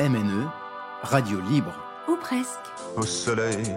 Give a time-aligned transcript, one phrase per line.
[0.00, 0.48] MNE,
[1.02, 1.74] radio libre.
[2.08, 2.58] Ou presque.
[2.96, 3.74] Au soleil.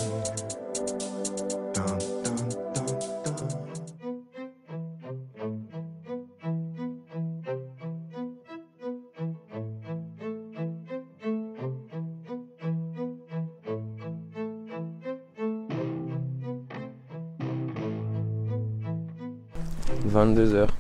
[20.06, 20.73] Dun, dun,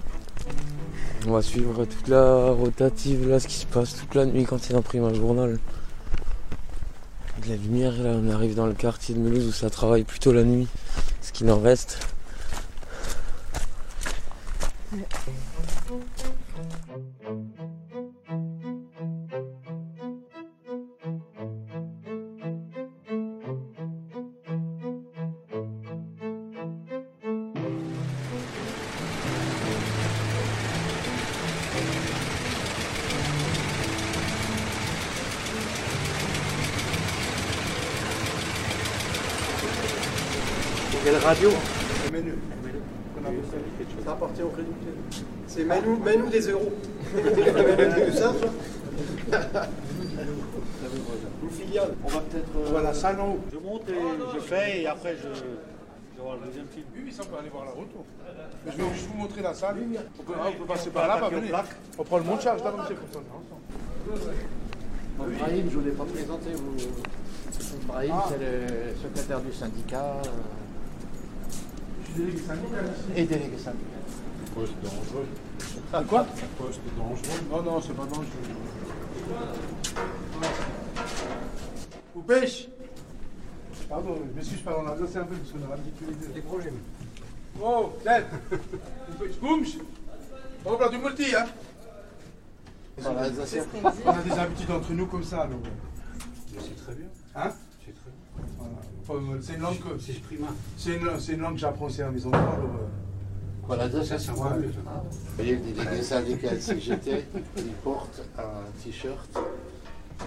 [1.34, 4.75] va suivre toute la rotative, là, ce qui se passe toute la nuit quand il
[4.75, 5.57] imprime un journal.
[7.43, 10.32] De la lumière, là, on arrive dans le quartier de Mulhouse où ça travaille plutôt
[10.32, 10.68] la nuit,
[11.21, 12.03] ce qu'il en reste.
[45.54, 46.72] C'est menu, menu des euros.
[51.44, 51.94] Une filiale.
[52.04, 52.50] On va peut-être.
[52.58, 53.38] euh, Voilà, ça non.
[53.52, 53.94] Je monte et
[54.36, 56.86] je fais et après je, je vais voir le deuxième film.
[56.95, 58.04] Oui, oui, ça on peut aller voir la retour.
[58.66, 59.76] Mais je vais juste vous montrer la salle.
[60.20, 61.52] On peut, ah, on peut passer Pas par là, venez.
[61.98, 62.72] On prend le monte charge là.
[65.16, 66.50] Bon, Brahim, je ne vous l'ai pas présenté.
[66.54, 66.76] Vous...
[67.88, 68.26] Brahim, Ah.
[68.30, 70.23] c'est le secrétaire du syndicat euh,
[72.02, 73.06] Je suis délégué syndical ici.
[73.16, 74.03] et délégué syndical.
[74.54, 76.06] Poste dangereux.
[76.08, 76.26] quoi
[76.58, 77.40] Poste dangereux.
[77.50, 78.28] Non, non, c'est pas dangereux.
[82.14, 82.68] Vous pêche
[83.90, 86.34] Pardon, je m'excuse, je parle en alsacien un peu parce qu'on a deux.
[86.34, 86.78] Des problèmes.
[87.62, 89.78] Oh, Zed Vous pêche Boumch
[90.66, 91.45] On va faire du multi, hein
[92.98, 93.22] Voilà.
[94.06, 95.60] On a des habitudes entre nous comme ça, alors.
[96.52, 97.08] C'est très bien.
[97.36, 97.52] Hein?
[97.84, 98.67] C'est très bien.
[99.06, 99.42] Voilà.
[99.42, 100.00] C'est une langue que.
[100.00, 100.48] C'est prima.
[100.77, 102.89] C'est une, c'est une langue que j'apprends aussi à mes enfants, alors.
[103.70, 104.50] l'Alsacien Ça, ça va.
[104.58, 104.62] Vous
[105.36, 107.26] voyez, le délégué syndical CGT,
[107.58, 109.30] il porte un t-shirt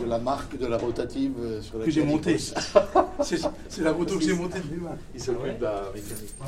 [0.00, 2.36] de la marque de la rotative euh, sur laquelle Que j'ai monté.
[3.20, 4.96] C'est la photo que j'ai montée de mes mains.
[5.14, 6.34] Il s'occupe de la mécanique.
[6.40, 6.46] Ouais.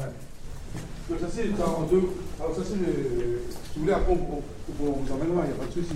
[1.09, 2.03] Donc ça c'est en deux.
[2.39, 3.41] Alors ça c'est le.
[3.73, 5.95] Si vous voulez après on, on- on vous emmènera, il n'y a pas de souci.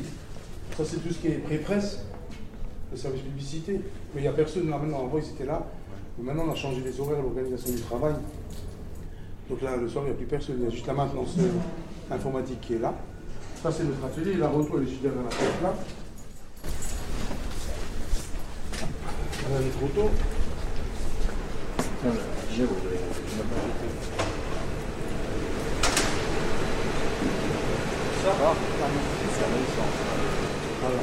[0.76, 1.98] Ça c'est tout ce qui est pré-presse,
[2.90, 3.80] le service publicité.
[4.14, 5.04] Mais il n'y a personne là maintenant.
[5.04, 5.66] Avant ils étaient là.
[6.18, 8.14] Mais maintenant on a changé les horaires, l'organisation du travail.
[9.52, 10.54] Donc là le soir il n'y a plus personne.
[10.60, 12.94] Il y a juste la maintenance euh, informatique qui est là.
[13.62, 14.36] Ça c'est notre atelier.
[14.38, 15.74] La retour elle est juste derrière la porte là.
[19.78, 20.10] Photos.
[22.56, 22.96] Je voudrais.
[22.96, 23.88] je n'ai pas jeté.
[30.80, 30.96] Voilà.
[30.96, 31.02] Là,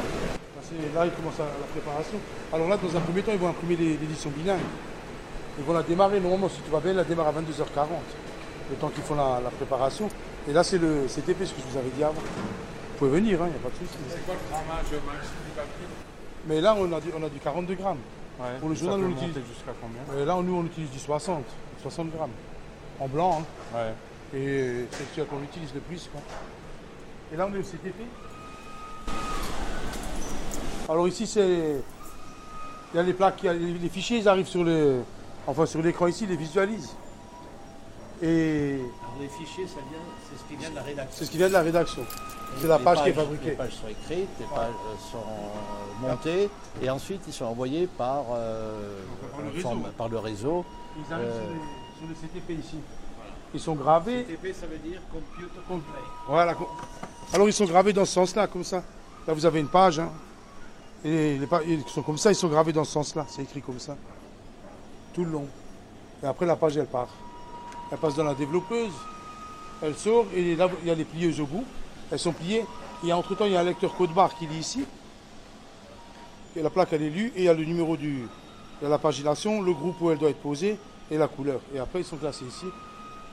[0.63, 2.17] c'est- Là, il commence à la préparation.
[2.51, 4.57] Alors là, dans un premier temps, ils vont imprimer l'édition bilingue.
[5.59, 8.28] Ils vont la démarrer, normalement, si tout va bien, ils la démarrent à 22h40.
[8.69, 10.09] Le temps qu'ils font la, la préparation.
[10.47, 12.13] Et là, c'est le CTP, ce que je vous avais dit avant.
[12.13, 13.97] Vous pouvez venir, il n'y a pas de souci.
[14.09, 15.87] C'est quoi le grammage du papier?
[16.47, 17.97] Mais là, on a, du, on a du 42 grammes.
[18.59, 19.35] Pour le journal, on utilise.
[19.35, 20.01] jusqu'à combien?
[20.13, 21.43] Euh, là, nous, on utilise du 60.
[21.81, 22.29] 60 grammes.
[22.99, 23.77] En blanc, hein.
[23.77, 24.39] Ouais.
[24.39, 26.09] Et c'est celui qu'on utilise le plus.
[26.11, 26.21] Quoi.
[27.33, 27.95] Et là, on est au CTP.
[30.87, 31.81] Alors ici, c'est.
[32.93, 35.01] Il y a les plaques, il y a les, les fichiers, ils arrivent sur le.
[35.45, 36.95] Enfin, sur l'écran ici, ils les visualisent.
[38.21, 39.99] Et Alors, les fichiers, ça vient,
[40.29, 41.15] c'est ce qui vient de la rédaction.
[41.17, 42.01] c'est ce qui vient de la rédaction.
[42.59, 43.49] C'est la Les page qui est pages- fabriquée.
[43.51, 44.73] Les pages sont écrites, les pages
[45.11, 46.49] sont montées
[46.81, 48.99] et ensuite ils sont envoyés par, euh,
[49.31, 49.61] Par le réseau.
[49.61, 50.65] forme- par le réseau.
[50.97, 52.77] Ils arrivent Euh, sur, les- sur le CTP ici.
[53.53, 54.23] Ils sont gravés.
[54.25, 55.81] CTP, ça veut dire Computer Com-
[56.27, 56.55] Voilà.
[57.33, 58.83] Alors ils sont gravés dans ce sens-là, comme ça.
[59.27, 59.99] Là vous avez une page.
[59.99, 60.09] hein.
[61.05, 63.25] Et les pages ils sont comme ça, ils sont gravés dans ce sens-là.
[63.29, 63.95] C'est écrit comme ça.
[65.13, 65.45] Tout le long.
[66.21, 67.07] Et après la page elle part.
[67.91, 68.91] Elle passe dans la développeuse.
[69.81, 71.65] Elle sort et là il y a les plieuses au bout.
[72.11, 72.65] Elles sont pliées.
[73.05, 74.85] Et entre temps il y a un lecteur code barre qui lit ici.
[76.55, 78.27] Et la plaque elle est lue et il y a le numéro du.
[78.81, 80.77] Il y a la pagination, le groupe où elle doit être posée
[81.11, 81.59] et la couleur.
[81.73, 82.65] Et après ils sont classés ici.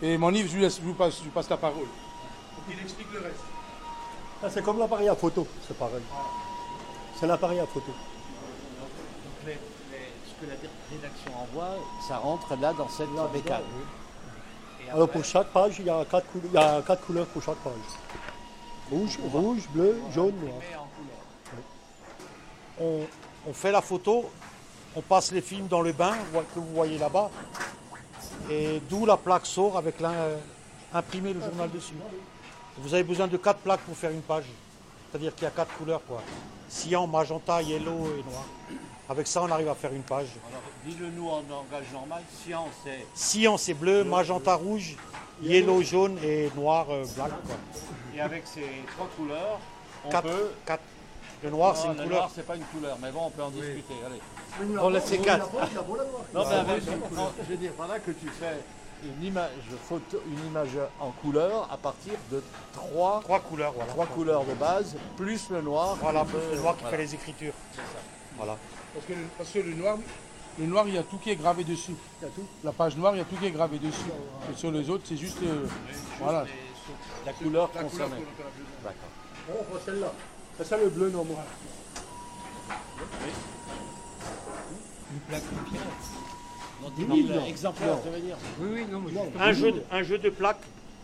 [0.02, 1.86] Et mon livre, je lui, laisse, je vous passe, je lui passe la parole.
[2.68, 3.40] Qu'il explique le reste.
[4.42, 6.02] Ah, c'est comme l'appareil à photo, c'est pareil.
[7.18, 7.86] C'est l'appareil à photo.
[7.86, 10.56] Donc, les- les- ce que la
[10.90, 11.76] rédaction envoie,
[12.06, 13.62] ça rentre là dans cette bécane.
[13.62, 14.05] Et
[14.92, 17.72] Alors pour chaque page, il y a quatre, couleurs, il couleurs pour chaque page.
[18.90, 20.86] Rouge, rouge, bleu, jaune, noir.
[22.78, 24.30] On, fait la photo,
[24.94, 26.14] on passe les films dans le bain
[26.54, 27.30] que vous voyez là-bas.
[28.50, 30.12] Et d'où la plaque sort avec l'im-
[30.92, 31.94] imprimé le journal dessus.
[32.78, 34.44] Vous avez besoin de quatre plaques pour faire une page.
[35.10, 36.22] c'est-à-dire qu'il y a quatre couleurs quoi.
[37.08, 38.44] Magenta, yellow et noir.
[39.08, 40.26] Avec ça, on arrive à faire une page.
[40.50, 42.22] Alors, dis-le nous en langage normal.
[42.44, 43.06] Cyan, c'est.
[43.14, 44.96] Cyan, c'est bleu, magenta, rouge,
[45.42, 47.30] yellow, jaune et noir, euh, black.
[47.46, 47.54] Quoi.
[48.16, 48.66] Et avec ces
[48.96, 49.60] trois couleurs,
[50.04, 50.50] on Quatre, peut.
[50.64, 50.82] quatre.
[51.44, 52.18] Le noir, c'est une le couleur.
[52.18, 53.94] noir, c'est pas une couleur, mais bon, on peut en discuter.
[54.04, 54.76] Allez.
[54.80, 55.50] On laisse ces quatre.
[56.34, 58.58] Non, mais avec, non, je veux dire, voilà que tu fais
[59.04, 59.50] une image
[59.86, 62.42] photo, une image en couleur à partir de
[62.72, 63.92] trois, Trois couleurs, voilà.
[63.92, 65.96] trois couleurs de base, plus le noir.
[66.00, 66.96] Voilà, peut- le noir qui voilà.
[66.96, 67.52] fait les écritures.
[68.36, 68.56] Voilà.
[68.94, 69.98] Parce que, le, parce que le noir,
[70.58, 71.94] le noir, il y a tout qui est gravé dessus.
[72.64, 74.10] La page noire, il y a tout qui est gravé dessus.
[74.52, 75.38] Et sur les autres, c'est juste.
[75.42, 75.66] euh,
[76.20, 76.44] voilà.
[77.24, 78.24] La couleur La couleur concernée.
[78.84, 78.94] D'accord.
[79.48, 80.12] Bon, on voit celle-là.
[80.58, 81.44] C'est ça le bleu normal.
[86.82, 88.36] Donc 10 000 exemplaires, ça veut dire.
[88.60, 90.62] Oui, oui, non, mais Un jeu, de, un jeu de plaques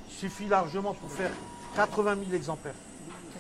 [0.08, 1.30] suffit largement pour faire
[1.76, 2.74] 80 000 exemplaires.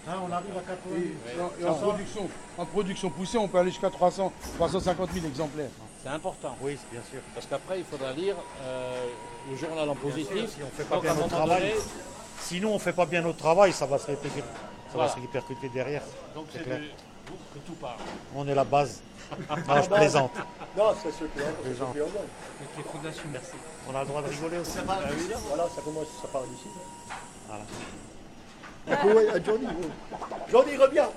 [0.08, 1.02] Hein, on arrive à 80 000.
[1.04, 2.28] Et en, et en production,
[2.58, 5.70] en production poussée, on peut aller jusqu'à 300, 350 000 exemplaires.
[6.02, 6.56] C'est important.
[6.60, 7.20] Oui, bien sûr.
[7.34, 9.06] Parce qu'après, il faudra lire euh,
[9.48, 10.50] le journal en positif.
[10.50, 11.74] Si on fait pas Donc, bien notre travail, donné,
[12.40, 15.08] sinon on fait pas bien notre travail, ça va se répercuter, ça Voilà.
[15.08, 16.02] va se répercuter derrière.
[16.34, 16.80] donc c'est clair.
[16.80, 16.84] de
[17.54, 17.96] que tout part.
[18.34, 19.00] On est la base.
[19.48, 20.32] Ah, je plaisante.
[20.76, 21.94] Non, c'est ce qui est gens.
[23.32, 23.50] Merci.
[23.90, 24.76] On a le droit de rigoler aussi.
[24.84, 26.68] Voilà, ça commence, ça part d'ici.
[27.48, 27.64] Voilà.
[28.86, 29.88] Oui, à Johnny, oui.
[30.50, 31.08] Johnny, reviens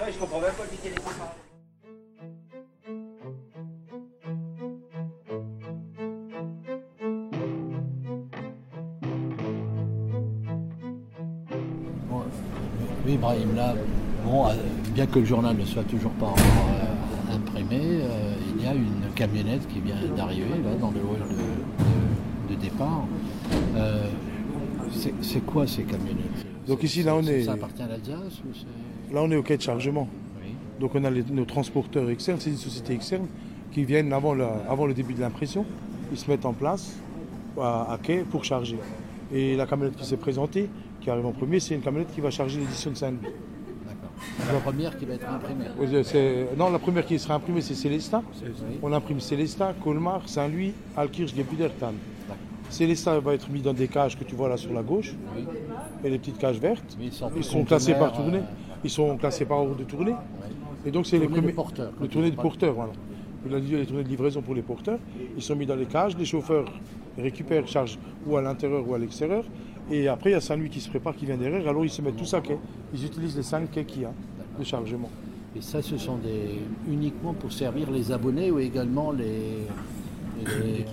[0.00, 0.88] Ouais, Je comprends même pas qui
[13.06, 13.74] oui, Ibrahim, là,
[14.24, 14.52] bon, euh,
[14.94, 16.36] bien que le journal ne soit toujours pas encore
[16.70, 21.20] euh, imprimé, euh, il y a une camionnette qui vient d'arriver là dans le hall
[21.28, 23.04] de, de- de départ.
[23.76, 24.04] Euh,
[25.22, 26.46] c'est quoi ces camionnettes?
[26.66, 29.42] Donc ici, là, on est- Ça appartient à l'Alsace ou c'est- Là, on est au
[29.42, 30.08] quai de chargement.
[30.42, 30.50] Oui.
[30.78, 33.26] Donc on a les- nos transporteurs externes, c'est des sociétés externes
[33.72, 35.64] qui viennent avant, la- avant le début de l'impression.
[36.12, 36.96] Ils se mettent en place
[37.60, 38.78] à, à quai pour charger.
[39.32, 40.68] Et la camionnette qui s'est présentée,
[41.00, 43.20] qui arrive en premier, c'est une camionnette qui va charger l'édition de Saint-Louis.
[43.86, 44.10] D'accord.
[44.38, 45.64] C'est la première qui va être imprimée.
[46.58, 48.22] Non, la première qui sera imprimée, c'est Célestat.
[48.42, 48.48] Oui.
[48.82, 51.92] On imprime Célestat, Colmar, Saint-Louis, Alkirch, Gepudertan.
[52.70, 55.44] Célestat va être mis dans des cages que tu vois là sur la gauche, Oui.
[56.04, 56.96] et les petites cages vertes.
[57.00, 58.38] Ils sont, Ils sont classés par tournée.
[58.38, 60.12] euh, Ils sont classés par ordre de tournée.
[60.12, 60.16] ouais.
[60.86, 61.52] Et donc c'est les Tournée de premiers.
[61.52, 62.92] porteurs, Le tournée de porteurs, voilà.
[63.50, 64.98] Les tournées de livraison pour les porteurs.
[65.36, 66.66] Ils sont mis dans les cages, les chauffeurs
[67.18, 69.44] récupèrent, chargent ou à l'intérieur ou à l'extérieur.
[69.90, 71.66] Et après, il y a Saint-Louis qui se prépare, qui vient derrière.
[71.68, 72.56] Alors ils se mettent tous à quai.
[72.94, 74.12] Ils utilisent les cinq quais qu'il y a
[74.58, 75.10] de chargement.
[75.56, 79.24] Et ça, ce sont des uniquement pour servir les abonnés ou également les.
[80.44, 80.84] les-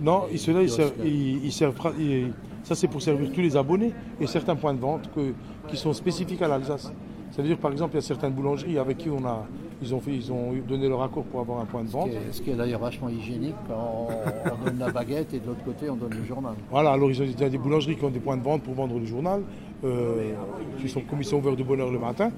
[0.00, 1.06] Non, ceux-là, ils servent, kiosques.
[1.06, 4.74] ils- ils servent pra- ils- ça c'est pour servir tous les abonnés et certains points
[4.74, 5.32] de vente que-
[5.68, 6.92] qui sont spécifiques à l'Alsace.
[7.30, 9.46] Ça veut dire par exemple, il y a certaines boulangeries avec qui on a,
[9.82, 12.10] ils ont, fait, ils ont donné leur accord pour avoir un point de vente.
[12.32, 15.62] ce qui est d'ailleurs vachement hygiénique quand on, on donne la baguette et de l'autre
[15.64, 16.54] côté on donne le journal.
[16.70, 18.98] Voilà, alors il y a des boulangeries qui ont des points de vente pour vendre
[18.98, 19.42] le journal,
[19.84, 20.32] euh,
[20.80, 22.30] qui sont, comme ils sont ouverts de bonne heure le matin.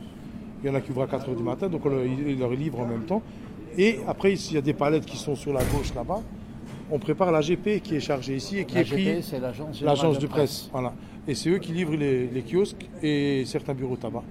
[0.63, 2.39] Il y en a qui ouvrent à 4 heures du matin, donc on leur, ils
[2.39, 3.23] leur livrent en même temps.
[3.79, 6.21] Et après, il y a des palettes qui sont sur la gauche là-bas.
[6.93, 9.23] On prépare la GP qui est chargée ici et qui est pris.
[9.23, 9.39] C'est
[9.85, 10.93] l'agence de presse, voilà.
[11.29, 14.25] Et c'est eux qui livrent les, les kiosques et certains bureaux tabac.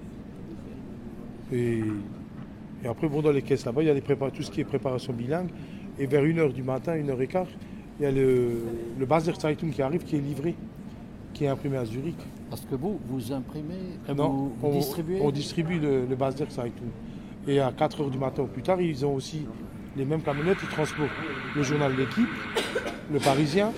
[1.52, 1.80] Et,
[2.84, 4.64] et après, bon, dans les caisses là-bas, il y a prépa- tout ce qui est
[4.64, 5.48] préparation bilingue.
[5.98, 7.46] Et vers 1h du matin, 1h15,
[7.98, 8.62] il y a le,
[8.98, 10.54] le Basler Zeitung qui arrive, qui est livré,
[11.34, 12.16] qui est imprimé à Zurich.
[12.50, 13.74] Parce que vous, vous imprimez,
[14.14, 16.16] Non, vous, on, distribuez on distribue le, le
[16.50, 16.88] Zeitung.
[17.48, 19.46] Et à 4h du matin ou plus tard, ils ont aussi
[19.96, 21.10] les mêmes camionnettes, ils transportent
[21.56, 22.28] le journal L'équipe,
[23.12, 23.72] le Parisien,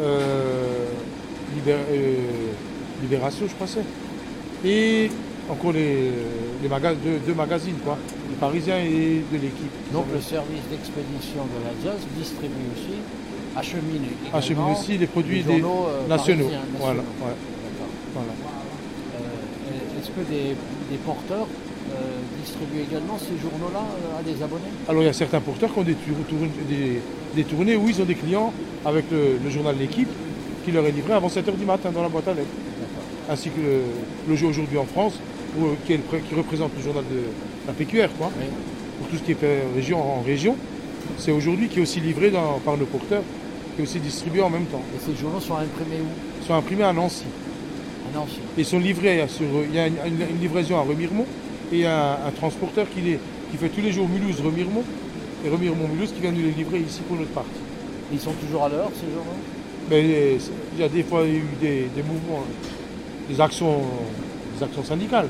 [0.00, 0.86] euh,
[1.54, 2.14] Libé- euh,
[3.02, 3.84] Libération, je c'est.
[4.64, 5.10] Et
[5.50, 6.10] encore les,
[6.96, 7.98] deux, deux magazines, quoi.
[8.30, 9.72] Le Parisien et de l'équipe.
[9.92, 12.94] Donc le service d'expédition de l'Alsace distribue aussi,
[13.56, 14.02] achemine
[14.32, 16.50] Achemine aussi les produits les des journaux, euh, nationaux.
[16.78, 17.36] Voilà, ouais,
[19.98, 20.54] Est-ce que des,
[20.90, 21.46] des porteurs
[22.42, 25.78] distribuent également ces journaux-là euh, à des abonnés Alors il y a certains porteurs qui
[25.78, 27.00] ont des, tour- tour- des-
[27.34, 28.52] des tournées où ils ont des clients
[28.84, 30.08] avec le, le journal L'équipe
[30.64, 32.48] qui leur est livré avant 7h du matin dans la boîte à lettres.
[33.30, 33.80] Ainsi que le,
[34.28, 35.14] le jeu aujourd'hui en France,
[35.58, 37.20] où, euh, qui, est le pré- qui représente le journal de
[37.66, 38.46] la PQR, quoi, Oui.
[38.98, 40.56] pour tout ce qui est fait région en région.
[41.16, 43.22] C'est aujourd'hui qui est aussi livré dans- par nos porteurs,
[43.74, 44.82] qui est aussi distribué en même temps.
[44.96, 46.08] Et ces journaux sont imprimés où?
[46.42, 47.24] Ils sont imprimés à Nancy.
[48.12, 48.40] À Nancy.
[48.58, 49.46] Ils sont livrés sur.
[49.68, 49.94] Il y a une-
[50.30, 51.26] une livraison à Remiremont
[51.72, 53.18] et un, un transporteur qui, les,
[53.50, 54.84] qui fait tous les jours Mulhouse-Remiremont
[55.44, 57.50] et Remiremont-Mulhouse qui vient nous les livrer ici pour notre partie.
[58.12, 59.38] Ils sont toujours à l'heure, ces journaux
[59.88, 60.38] Mais euh,
[60.74, 62.42] il y a des fois eu des, des mouvements,
[63.28, 63.78] des actions
[64.58, 65.28] des actions syndicales.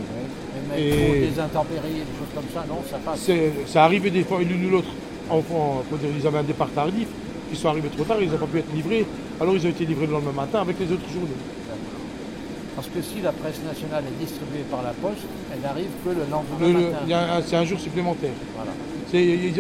[0.77, 3.21] Et- des intempéries, des choses comme ça, non, ça passe.
[3.21, 4.89] C'est c'est arrivé des fois l'une ou l'autre.
[5.29, 7.07] Enfants, dire, ils avaient un départ tardif,
[7.53, 9.07] ils sont arrivés trop tard, ils n'ont pas pu être livrés.
[9.41, 11.29] Alors ils ont été livrés le lendemain matin avec les autres journées.
[12.81, 15.21] Parce que si la presse nationale est distribuée par la poste,
[15.53, 17.43] elle n'arrive que le lendemain Le- le- matin.
[17.47, 18.31] C'est un jour supplémentaire.
[18.57, 18.71] Voilà.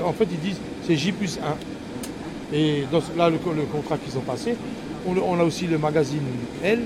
[0.09, 2.57] En fait, ils disent c'est J plus 1.
[2.57, 4.57] Et dans là, le, co- le contrat qu'ils ont passé,
[5.07, 6.23] on, a aussi le magazine
[6.65, 6.81] L,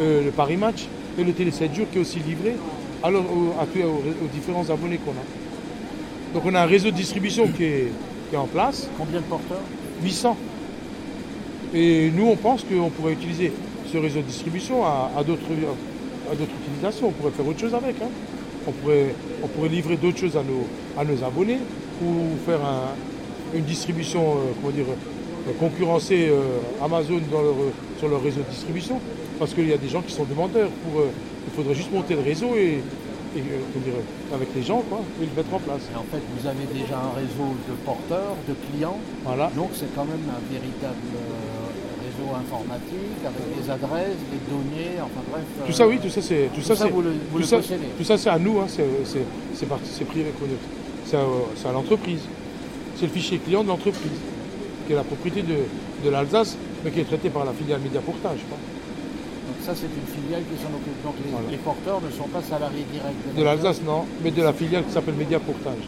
[0.00, 0.86] euh, le Paris Match
[1.18, 2.56] et le Télé 7 jours qui est aussi livré
[3.02, 6.32] alors, aux différents abonnés qu'on a.
[6.32, 7.92] Donc on a un réseau de distribution qui est,
[8.30, 9.60] qui est en place, Combien de porteurs?
[10.02, 10.34] 800.
[11.74, 13.52] Et nous, on pense qu'on pourrait utiliser
[13.92, 15.40] ce réseau de distribution à, à d'autres
[16.30, 17.08] à d'autres utilisations.
[17.08, 17.96] On pourrait faire autre chose avec.
[18.02, 18.08] hein.
[18.66, 20.66] On, pourrait, on pourrait livrer d'autres choses à nos,
[21.00, 21.58] à nos abonnés
[22.04, 22.92] ou faire un-
[23.56, 27.54] une distribution, euh, comment dire, euh, concurrencer euh, Amazon dans leur,
[27.98, 29.00] sur leur réseau de distribution.
[29.38, 30.68] Parce qu'il y a des gens qui sont demandeurs.
[30.84, 31.06] Pour, euh,
[31.46, 32.82] il faudrait juste monter le réseau et,
[33.34, 33.94] dire,
[34.34, 35.80] avec les gens quoi, et le mettre en place.
[35.92, 38.98] Et en fait, vous avez déjà un réseau de porteurs, de clients.
[39.24, 39.50] Voilà.
[39.56, 41.08] Donc c'est quand même un véritable
[42.28, 45.44] euh, réseau informatique avec des adresses, des données, enfin bref.
[45.66, 47.40] Tout euh, ça, oui, tout ça, c'est tout tout ça, ça, c'est vous le- vous
[47.40, 50.26] tout ça, tout ça, c'est à nous, hein, c'est privé,
[51.06, 51.16] c'est
[51.68, 52.20] à, l'entreprise.
[52.96, 54.10] C'est le fichier client de l'entreprise,
[54.86, 55.56] qui est la propriété de,
[56.04, 58.38] de l'Alsace, mais qui est traité par la filiale Média Portage.
[58.40, 61.02] Donc ça, c'est une filiale qui s'en occupe.
[61.04, 61.46] Donc les, Voilà.
[61.50, 64.92] les porteurs ne sont pas salariés directs De l'Alsace, non, mais de la filiale qui
[64.92, 65.84] s'appelle Média Portage.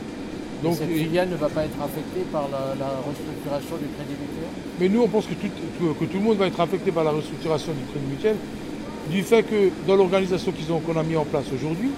[0.62, 4.50] Donc cette filiale ne va pas être affectée par la, la restructuration du crédit mutuel
[4.78, 5.48] mais nous, on pense que tout,
[5.98, 8.36] que- tout le monde va être affecté par la restructuration du crédit mutuel,
[9.10, 11.90] du fait que dans l'organisation qu'ils ont- qu'on a mis en place aujourd'hui,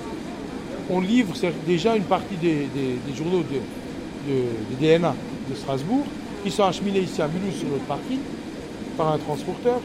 [0.90, 1.32] on livre
[1.66, 5.14] déjà une partie des, des- des journaux de, de- des DNA
[5.50, 6.04] de Strasbourg
[6.44, 8.18] qui sont acheminés ici à Mulhouse sur notre parking
[8.96, 9.80] par un transporteur.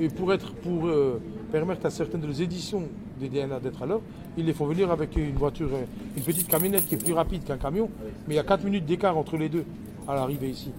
[0.00, 1.20] Et pour, être, pour euh,
[1.52, 2.84] permettre à certaines des éditions
[3.20, 4.00] des DNA d'être à l'heure,
[4.36, 5.84] ils les font venir avec une voiture, euh,
[6.16, 7.88] une petite camionnette qui est plus rapide qu'un camion,
[8.26, 9.64] mais il y a 4 minutes d'écart entre les deux
[10.08, 10.70] à l'arrivée ici.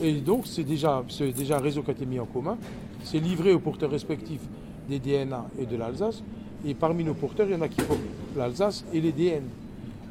[0.00, 1.04] Et donc c'est déjà,
[1.36, 2.56] déjà un réseau qui a été mis en commun.
[3.02, 4.40] C'est livré aux porteurs respectifs
[4.88, 6.22] des DNA et de l'Alsace.
[6.66, 8.00] Et parmi nos porteurs, il y en a qui portent
[8.36, 9.42] l'Alsace et les DN.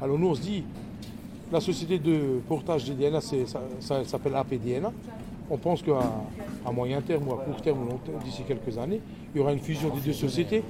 [0.00, 0.64] Alors nous on se dit,
[1.52, 4.92] la société de portage des DNA, ça, s'appelle APDNA.
[5.50, 6.00] On pense qu'à
[6.64, 7.86] à moyen terme ou à court terme,
[8.24, 9.00] d'ici quelques années,
[9.34, 10.62] il y aura une fusion des deux sociétés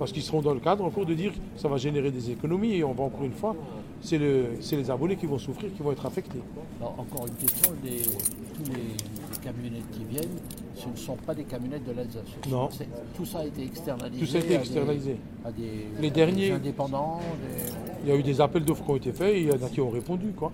[0.00, 2.72] parce qu'ils seront dans le cadre encore de dire que ça va générer des économies
[2.76, 3.54] et on va encore une fois,
[4.00, 6.40] c'est le- les abonnés qui vont souffrir, qui vont être affectés.
[6.80, 10.38] Alors, encore une question, les, tous les, les camionnettes qui viennent,
[10.74, 12.22] ce ne sont pas des camionnettes de l'Alsace.
[12.50, 12.70] Non.
[13.14, 14.20] Tout ça a été externalisé.
[14.24, 15.16] Tout ça a été à des- externalisé.
[15.44, 17.20] À des, Les à derniers- des indépendants.
[17.42, 17.72] des-
[18.04, 19.62] Il y a eu des appels d'offres qui ont été faits et il y en
[19.62, 20.28] a qui ont répondu.
[20.34, 20.50] Quoi.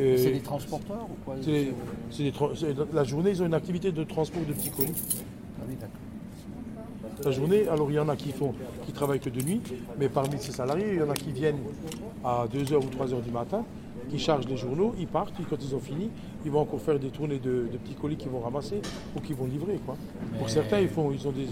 [0.00, 1.36] Et C'est des transporteurs ou quoi?
[1.46, 1.72] les-
[2.32, 4.90] tra- la journée, ils ont une activité de transport de petits colis.
[5.60, 5.94] Ah oui, d'accord.
[7.24, 8.54] La journée, alors il y en a qui font,
[8.86, 9.60] qui travaillent que de nuit,
[9.98, 11.58] mais parmi ces salariés, il y en a qui viennent
[12.24, 13.64] à 2h ou 3h du matin,
[14.08, 16.10] qui chargent les journaux, ils partent, et quand ils ont fini,
[16.44, 18.80] ils vont encore faire des tournées de, de petits colis qu'ils vont ramasser
[19.16, 19.78] ou qu'ils vont livrer.
[19.84, 19.96] Quoi.
[20.38, 21.48] Pour Mais- certains, ils, font, ils, ont des,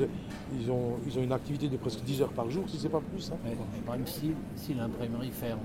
[0.61, 2.89] ils, ont, ils ont une activité de presque 10 heures par jour, si ce n'est
[2.91, 3.31] pas plus.
[3.31, 3.37] hein.
[3.45, 5.59] Ouais, même si, si l'imprimerie ferme,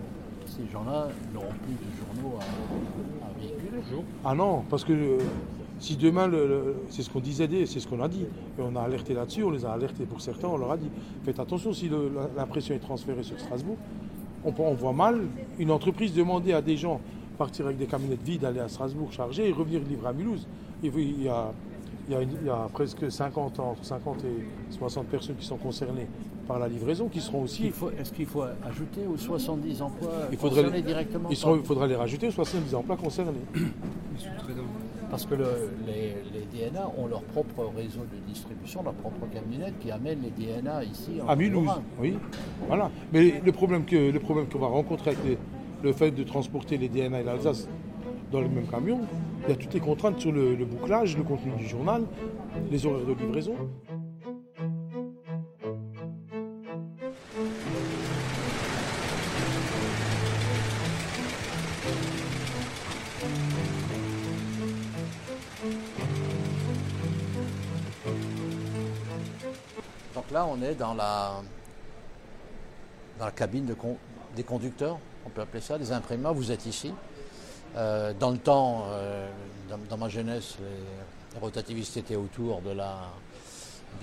[0.48, 4.04] ces gens-là n'auront plus de journaux à, à véhiculer.
[4.26, 5.18] Ah non, parce que euh,
[5.82, 8.62] si demain, le- le- c'est ce qu'on disait, des- c'est ce qu'on a dit, et
[8.62, 10.90] on a alerté là-dessus, on les a alertés pour certains, on leur a dit,
[11.26, 13.78] faites attention si le- la- l'impression est transférée sur Strasbourg,
[14.46, 15.22] on, voit mal
[15.60, 17.02] une entreprise demander à des gens
[17.38, 20.46] partir avec des camionnettes vides, aller à Strasbourg charger et revenir livrer à Mulhouse.
[20.84, 21.52] Il y il y a,
[22.08, 25.46] il y a une- il y a presque 50, entre 50 et 60 personnes qui
[25.46, 26.08] sont concernées
[26.48, 27.72] par la livraison, qui seront aussi...
[28.00, 32.28] Est-ce qu'il faut ajouter aux 70 emplois Il faudrait, concernés directement il faudra les rajouter
[32.28, 33.40] aux 70 emplois concernés.
[35.12, 35.46] Parce que le-
[35.86, 40.30] les, les DNA ont leur propre réseau de distribution, leur propre camionnette qui amène les
[40.32, 42.18] DNA ici en À Mulhouse, oui.
[42.68, 42.90] Voilà.
[43.12, 45.38] Mais le problème que le problème qu'on va rencontrer avec les-
[45.84, 47.68] le fait de transporter les DNA et l'Alsace
[48.32, 49.02] dans le même camion,
[49.46, 52.04] il y a toutes les contraintes sur le, le bouclage, le contenu du journal,
[52.72, 53.56] les horaires de livraison.
[70.32, 71.42] Là, on est dans la,
[73.36, 73.74] cabine
[74.36, 76.34] des conducteurs, on peut appeler ça, des imprimeurs.
[76.34, 76.94] Vous êtes ici.
[77.76, 79.30] Euh, dans le temps, euh,
[79.90, 82.72] dans, ma jeunesse, les, rotativistes étaient autour de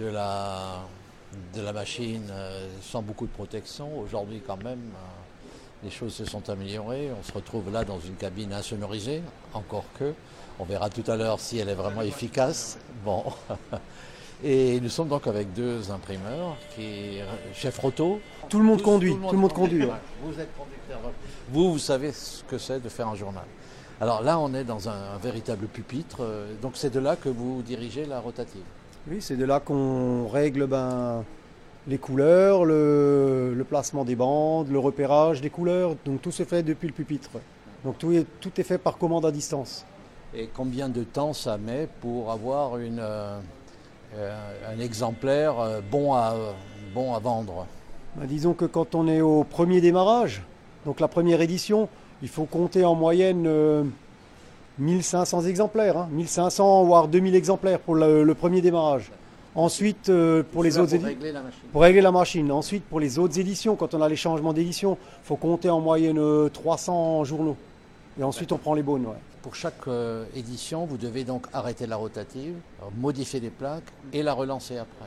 [0.06, 3.98] la, machine euh, sans beaucoup de protection.
[3.98, 4.80] Aujourd'hui, quand même,
[5.82, 7.10] les choses se sont améliorées.
[7.18, 10.14] On se retrouve là dans une cabine insonorisée, encore que.
[10.60, 12.78] On verra tout à l'heure si elle est vraiment efficace.
[13.04, 13.24] Bon.
[14.44, 17.18] Et nous sommes donc avec deux imprimeurs, qui
[17.54, 18.20] chef roto.
[18.48, 19.84] Tout le monde conduit, tout le monde conduit.
[19.84, 19.90] ouais.
[20.22, 21.00] Vous êtes conducteur.
[21.50, 23.44] Vous, vous savez ce que c'est de faire un journal.
[24.00, 26.18] Alors là, on est dans un, un véritable pupitre.
[26.20, 28.62] euh, Donc c'est de là que vous dirigez la rotative.
[29.10, 31.24] Oui, c'est de là qu'on règle ben,
[31.88, 35.96] les couleurs, le, le placement des bandes, le repérage des couleurs.
[36.04, 37.30] Donc tout se fait depuis le pupitre.
[37.84, 39.84] Donc tout est, tout est fait par commande à distance.
[40.32, 43.40] Et combien de temps ça met pour avoir une, euh,
[44.16, 46.34] un exemplaire euh, bon à,
[46.94, 47.66] bon à vendre
[48.16, 50.42] Ben, disons que quand on est au premier démarrage,
[50.86, 51.88] donc la première édition,
[52.22, 53.84] il faut compter en moyenne euh,
[54.78, 59.10] 1500 exemplaires, hein, 1500 voire 2000 exemplaires pour le, le premier démarrage.
[59.54, 61.08] Ensuite, euh, pour les autres éditions.
[61.08, 61.60] régler la machine.
[61.72, 62.52] Pour régler la machine.
[62.52, 65.80] Ensuite, pour les autres éditions, quand on a les changements d'édition, il faut compter en
[65.80, 67.56] moyenne euh, 300 journaux.
[68.20, 69.06] Et ensuite, on prend les bonnes.
[69.06, 69.16] ouais.
[69.42, 74.22] Pour chaque euh, édition, vous devez donc arrêter la rotative, alors modifier les plaques et
[74.22, 75.06] la relancer après.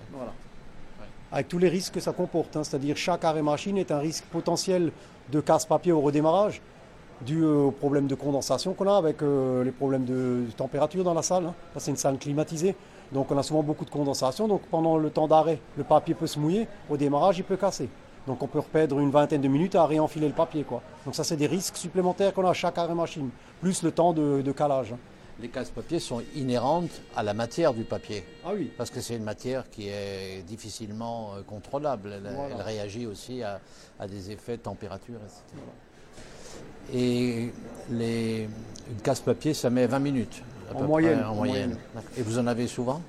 [1.34, 2.56] Avec tous les risques que ça comporte.
[2.56, 2.64] hein.
[2.64, 4.92] C'est-à-dire chaque arrêt machine est un risque potentiel
[5.32, 6.62] de casse-papier au redémarrage,
[7.22, 11.04] dû euh, aux problèmes de condensation qu'on a avec euh, les problèmes de, de température
[11.04, 11.46] dans la salle.
[11.46, 11.54] hein.
[11.78, 12.76] C'est une salle climatisée.
[13.12, 14.48] Donc, on a souvent beaucoup de condensation.
[14.48, 16.68] Donc, pendant le temps d'arrêt, le papier peut se mouiller.
[16.90, 17.90] Au démarrage, il peut casser.
[18.28, 20.64] Donc, on peut perdre une vingtaine de minutes à réenfiler le papier.
[20.64, 20.82] Quoi.
[21.06, 23.30] Donc, ça, c'est des risques supplémentaires qu'on a à chaque arrêt machine,
[23.62, 24.94] plus le temps de, de calage.
[25.40, 28.72] Les casse-papiers sont inhérentes à la matière du papier, Ah oui.
[28.78, 32.14] parce que c'est une matière qui est difficilement euh, contrôlable.
[32.14, 32.56] Elle, Voilà.
[32.56, 33.60] elle réagit aussi à,
[34.00, 35.42] à des effets de température, etc.
[36.94, 37.52] Et
[37.90, 38.44] les,
[38.90, 40.44] une casse-papier, ça met 20 minutes.
[40.70, 41.78] à En peu moyenne, près, en en moyenne.
[42.18, 43.02] Et vous en avez souvent?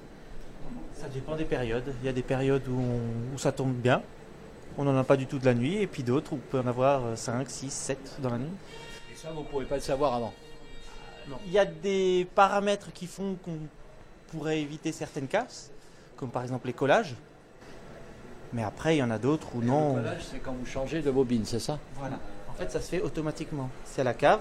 [0.95, 1.93] Ça dépend des périodes.
[2.03, 4.01] Il y a des périodes où, on- où ça tombe bien,
[4.79, 6.67] on n'en a pas du tout de la nuit, et puis d'autres on peut en
[6.67, 8.51] avoir 5, 6, 7 dans la nuit.
[9.13, 10.33] Et ça, vous ne pouvez pas le savoir avant.
[11.47, 13.59] Il y a des paramètres qui font qu'on
[14.29, 15.71] pourrait éviter certaines casses,
[16.17, 17.15] comme par exemple les collages.
[18.53, 19.97] Mais après, il y en a d'autres où non.
[19.97, 21.79] Le collage, c'est quand vous changez de bobine, c'est ça?
[21.95, 22.19] Voilà.
[22.49, 23.71] En fait, ça se fait automatiquement.
[23.85, 24.41] C'est à la cave.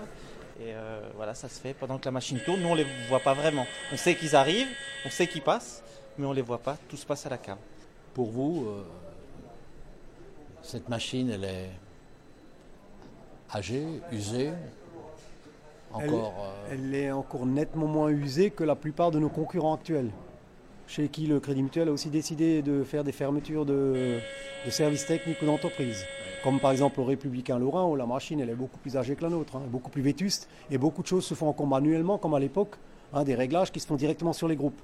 [0.59, 2.61] Et euh, voilà, ça se fait pendant que la machine tourne.
[2.61, 3.65] Nous, on les voit pas vraiment.
[3.93, 4.67] On sait qu'ils arrivent,
[5.05, 5.81] on sait qu'ils passent,
[6.17, 6.77] mais on les voit pas.
[6.89, 7.57] Tout se passe à la cave.
[8.13, 8.83] Pour vous, euh,
[10.71, 11.69] cette machine, elle est
[13.53, 14.51] âgée, usée,
[15.91, 16.33] encore.
[16.45, 20.11] euh, Elle est encore nettement moins usée que la plupart de nos concurrents actuels,
[20.87, 24.19] chez qui le Crédit Mutuel a aussi décidé de faire des fermetures de,
[24.65, 26.05] de services techniques ou d'entreprises.
[26.41, 29.23] Comme par exemple au Républicain Lorrain, où la machine elle est beaucoup plus âgée que
[29.23, 32.33] la nôtre, hein, beaucoup plus vétuste, et beaucoup de choses se font encore manuellement, comme
[32.33, 32.75] à l'époque,
[33.11, 34.81] hein, des réglages qui se font directement sur les groupes.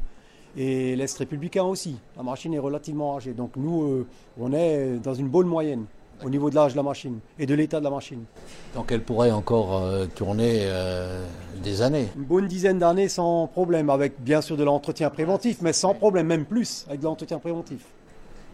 [0.58, 3.34] Et l'Est républicain aussi, la machine est relativement âgée.
[3.34, 4.08] Donc nous, euh,
[4.39, 5.86] on est dans une bonne moyenne
[6.26, 8.24] au niveau de l'âge de la machine et de l'état de la machine.
[8.74, 11.24] donc elle pourrait encore euh, tourner euh,
[11.63, 12.08] des années.
[12.15, 16.26] Une bonne dizaine d'années sans problème, avec bien sûr de l'entretien préventif, mais sans problème,
[16.26, 17.86] même plus, avec de l'entretien préventif.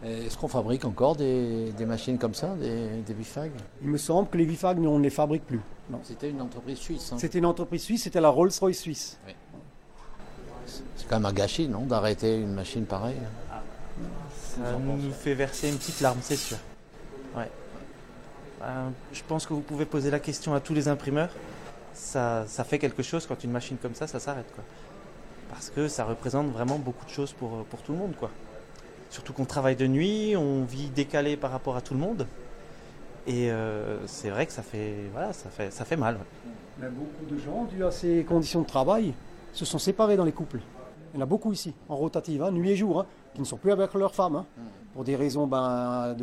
[0.04, 3.50] Est-ce qu'on fabrique encore des, des machines comme ça, des, des Bifag
[3.82, 5.60] Il me semble que les Vifag, nous, on ne les fabrique plus.
[5.88, 6.00] Non.
[6.02, 7.10] C'était une entreprise suisse.
[7.14, 7.16] hein.
[7.18, 9.18] C'était une entreprise suisse, c'était la Rolls-Royce suisse.
[10.96, 13.16] C'est quand même un gâchis, non, d'arrêter une machine pareille
[14.32, 16.56] Ça nous fait verser une petite larme, c'est sûr.
[17.36, 17.50] Ouais.
[18.62, 21.30] Euh, je pense que vous pouvez poser la question à tous les imprimeurs.
[21.92, 24.50] Ça, ça fait quelque chose quand une machine comme ça, ça s'arrête.
[24.54, 24.64] quoi.
[25.50, 28.14] Parce que ça représente vraiment beaucoup de choses pour, pour tout le monde.
[28.18, 28.30] quoi.
[29.10, 32.26] Surtout qu'on travaille de nuit, on vit décalé par rapport à tout le monde.
[33.26, 36.14] Et euh, c'est vrai que ça fait, voilà, ça fait, ça fait mal.
[36.16, 36.50] ouais.
[36.80, 39.14] Mais beaucoup de gens, dû à ces conditions de travail,
[39.54, 40.60] se sont séparés dans les couples.
[41.12, 43.46] Il y en a beaucoup ici, en rotative, hein, nuit et jour, hein, qui ne
[43.46, 44.46] sont plus avec leur femme, hein,
[44.92, 46.16] pour des raisons ben,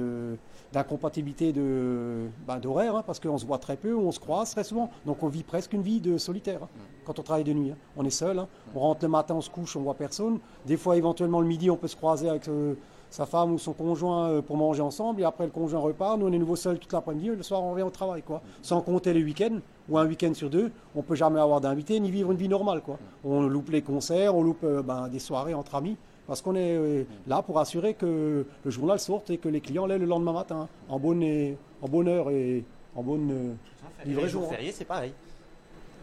[0.74, 5.24] d'incompatibilité ben, d'horaire, parce qu'on se voit très peu, on se croise très souvent, donc
[5.24, 6.68] on vit presque une vie de solitaire
[7.06, 7.74] quand on travaille de nuit.
[7.96, 10.40] On est seul, on rentre le matin, on se couche, on voit personne.
[10.66, 12.76] Des fois, éventuellement, le midi, on peut se croiser avec euh,
[13.12, 16.28] sa femme ou son conjoint euh, pour manger ensemble, et après le conjoint repart, nous
[16.28, 18.24] on est nouveau seul toute l'après-midi, et le soir on revient au travail.
[18.24, 18.42] Quoi.
[18.64, 22.10] Sans compter les week-ends, ou un week-end sur deux, on peut jamais avoir d'invités ni
[22.10, 22.82] vivre une vie normale.
[22.82, 22.98] Quoi.
[23.24, 26.76] On loupe les concerts, on loupe euh, ben, des soirées entre amis, parce qu'on est
[26.78, 30.34] euh, là pour assurer que le journal sorte et que les clients l'aient le lendemain
[30.34, 32.64] matin, en bonne, et, en bonne heure et
[32.96, 33.58] en bonne...
[34.06, 34.56] Les Livraison, jours hein.
[34.56, 35.12] fériés, c'est pareil.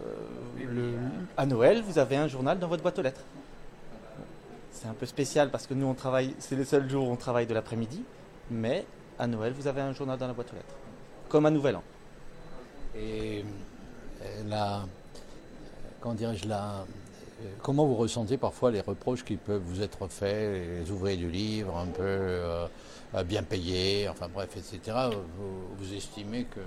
[0.05, 0.15] Euh,
[0.73, 0.93] le-
[1.37, 3.23] à Noël, vous avez un journal dans votre boîte aux lettres.
[4.71, 7.17] C'est un peu spécial parce que nous, on travaille, c'est le seul jour où on
[7.17, 8.03] travaille de l'après-midi,
[8.51, 8.85] mais
[9.19, 10.75] à Noël, vous avez un journal dans la boîte aux lettres.
[11.29, 11.83] Comme à Nouvel An.
[12.97, 13.45] Et
[14.23, 14.83] euh, la,
[16.01, 16.85] comment dirais-je, la,
[17.43, 21.31] euh, comment vous ressentez parfois les reproches qui peuvent vous être faits, les ouvriers du
[21.31, 22.67] livre, un peu euh,
[23.15, 24.97] euh, bien payés, enfin bref, etc.
[25.39, 26.61] Vous, vous estimez que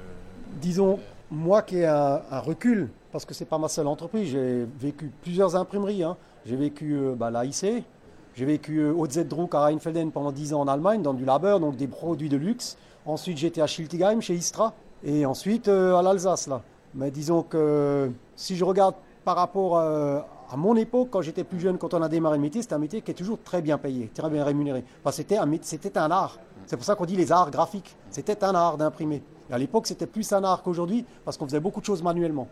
[0.59, 4.65] disons, moi qui ai un, un recul, parce que c'est pas ma seule entreprise, j'ai
[4.79, 6.03] vécu plusieurs imprimeries.
[6.03, 6.17] hein.
[6.45, 7.85] J'ai vécu euh, bah, l'AIC,
[8.33, 11.59] j'ai vécu euh, au Zedruck à Rheinfelden pendant 10 ans en Allemagne, dans du labeur,
[11.59, 12.77] donc des produits de luxe.
[13.05, 14.73] Ensuite, j'étais à Schiltigheim chez Istra.
[15.03, 16.61] Et ensuite, euh, à l'Alsace, là.
[16.93, 20.19] Mais disons que si je regarde par rapport euh,
[20.51, 22.79] à mon époque, quand j'étais plus jeune, quand on a démarré le métier, c'était un
[22.79, 24.83] métier qui est toujours très bien payé, très bien rémunéré.
[25.03, 26.39] Que c'était un, c'était un art.
[26.67, 27.95] C'est pour ça qu'on dit les arts graphiques.
[28.09, 29.23] C'était un art d'imprimer.
[29.49, 32.47] Et à l'époque, c'était plus un art qu'aujourd'hui, parce qu'on faisait beaucoup de choses manuellement.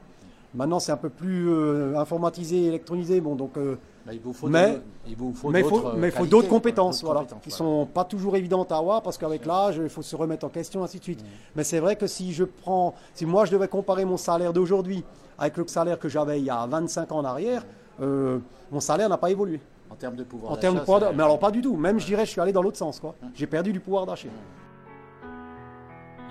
[0.55, 3.21] Maintenant, c'est un peu plus euh, informatisé, électronisé.
[3.21, 3.75] Bon, donc, euh,
[4.07, 6.25] Là, il vous faut mais de- il vous faut mais d'autres, faut, euh, mais faut
[6.25, 7.57] d'autres compétences, d'autres voilà, compétences, qui voilà.
[7.81, 10.83] sont pas toujours évidentes à avoir parce qu'avec l'âge, il faut se remettre en question,
[10.83, 11.23] ainsi de suite.
[11.55, 15.03] Mais c'est vrai que si je prends, si moi je devais comparer mon salaire d'aujourd'hui
[15.37, 17.63] avec le salaire que j'avais il y a 25 ans en arrière,
[18.01, 18.39] euh,
[18.71, 19.59] mon salaire n'a pas évolué.
[19.91, 21.13] En termes de pouvoir En termes de d'achat, pouvoir.
[21.13, 21.75] Mais alors pas du tout.
[21.75, 23.13] Même je dirais, je suis allé dans l'autre sens, quoi.
[23.35, 24.29] J'ai perdu du pouvoir d'achat.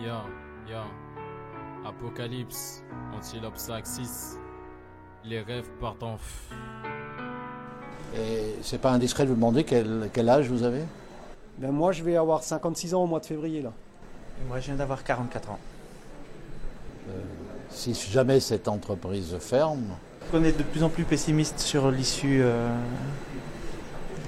[0.03, 0.23] Ya,
[0.69, 0.83] ya.
[1.87, 2.83] Apocalypse,
[3.17, 4.37] Antilope 6.
[5.25, 6.19] Les rêves partent en.
[8.17, 10.83] Et c'est pas indiscret de vous demander quel, quel âge vous avez?
[11.59, 13.73] Ben moi, je vais avoir 56 ans au mois de février là.
[14.41, 15.59] Et moi, je viens d'avoir 44 ans.
[17.71, 19.85] Si jamais cette entreprise ferme,
[20.33, 22.69] On est de plus en plus pessimiste sur l'issue euh,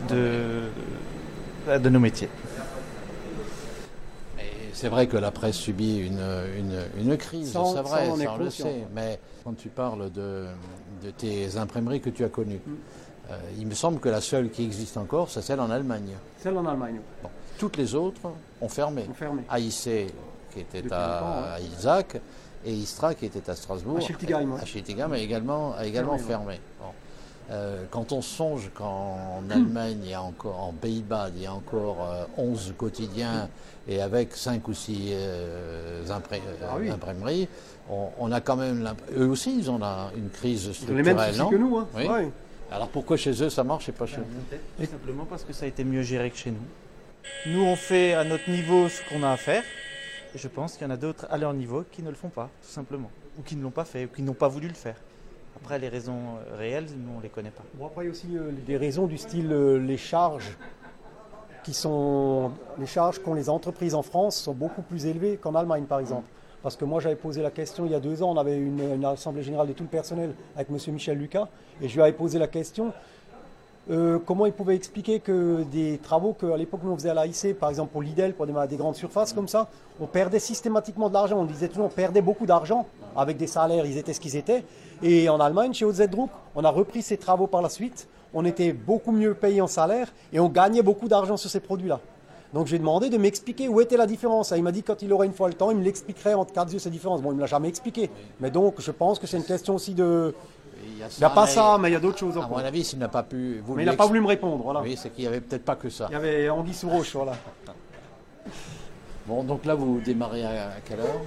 [0.08, 2.28] de, de nos métiers.
[4.80, 6.22] C'est vrai que la presse subit une,
[6.58, 8.86] une, une crise, c'est vrai, ça, on le sait.
[8.94, 10.46] Mais quand tu parles de,
[11.04, 12.70] de tes imprimeries que tu as connues, Mm.
[13.30, 16.14] euh, il me semble que la seule qui existe encore, c'est celle en Allemagne.
[16.38, 17.00] Celle en Allemagne.
[17.22, 17.28] Bon.
[17.58, 18.22] Toutes les autres
[18.60, 19.06] ont fermé.
[19.10, 19.42] Ont fermé.
[19.54, 20.12] AIC,
[20.52, 21.64] qui était Depuis à, ouais.
[21.78, 22.20] Isaac,
[22.64, 23.98] et Istra, qui était à Strasbourg.
[23.98, 24.50] À Schiltigheim,
[25.12, 25.18] ouais.
[25.18, 26.60] A également, a également Fermé, fermé.
[26.80, 26.86] Bon.
[27.52, 31.52] Euh, quand on songe qu'en Allemagne, il y a encore, en Pays-Bas, il y a
[31.52, 33.48] encore euh, 11 quotidiens
[33.90, 35.12] et avec 5 ou 6
[36.10, 37.48] imprimeries, Ah oui.
[37.90, 38.94] on, on a quand même.
[39.16, 41.04] Eux aussi, ils ont la- une crise Ils ont structurelle.
[41.04, 41.76] les mêmes soucis que nous.
[41.78, 41.88] Hein.
[41.94, 42.06] Oui.
[42.06, 42.30] Ouais.
[42.72, 45.64] Alors pourquoi chez eux ça marche et pas chez nous Tout simplement parce que ça
[45.64, 47.52] a été mieux géré que chez nous.
[47.52, 49.62] Nous, on fait à notre niveau ce qu'on a à faire.
[50.34, 52.28] Et je pense qu'il y en a d'autres à leur niveau qui ne le font
[52.28, 53.10] pas, tout simplement.
[53.38, 54.94] Ou qui ne l'ont pas fait, ou qui n'ont pas voulu le faire.
[55.56, 56.12] Après, les raisons
[56.52, 57.64] euh, réelles, nous, on ne les connaît pas.
[57.74, 60.56] Bon, après, il y a aussi euh, des raisons du style euh, les charges
[61.62, 65.84] qui sont les charges qu'ont les entreprises en France sont beaucoup plus élevées qu'en Allemagne,
[65.84, 66.28] par exemple.
[66.62, 69.04] Parce que moi, j'avais posé la question il y a deux ans, on avait une,
[69.04, 70.76] assemblée générale de tout le personnel avec M.
[70.92, 71.48] Michel Lucas,
[71.80, 72.92] et je lui avais posé la question
[73.90, 77.58] euh, comment il pouvait expliquer que des travaux qu'à l'époque nous on faisait à l'AIC,
[77.58, 79.68] par exemple pour Lidl, pour des, des grandes surfaces comme ça,
[80.00, 81.38] on perdait systématiquement de l'argent.
[81.38, 84.64] On disait toujours on perdait beaucoup d'argent avec des salaires, ils étaient ce qu'ils étaient.
[85.02, 88.06] Et en Allemagne, chez OZ-Druck, on a repris ces travaux par la suite.
[88.34, 92.00] On était beaucoup mieux payé en salaire et on gagnait beaucoup d'argent sur ces produits-là.
[92.54, 94.50] Donc j'ai demandé de m'expliquer où était la différence.
[94.52, 96.34] Et il m'a dit que quand il aurait une fois le temps, il me l'expliquerait
[96.34, 97.22] entre quatre yeux ces différences.
[97.22, 98.10] Bon, il ne me l'a jamais expliqué.
[98.40, 100.34] Mais donc je pense que c'est une question aussi de...
[100.82, 102.36] Il y a, Il n'y a pas mais- ça, mais il y a d'autres choses
[102.36, 102.58] À encore.
[102.58, 103.62] mon avis, s'il n'a pas pu.
[103.64, 104.80] vous Mais il n'a pas voulu me répondre, voilà.
[104.80, 106.06] Oui, c'est qu'il n'y avait peut-être pas que ça.
[106.10, 107.32] Il y avait Anguille sous roche, voilà.
[109.26, 111.20] Bon, donc là, vous démarrez à, à quelle heure?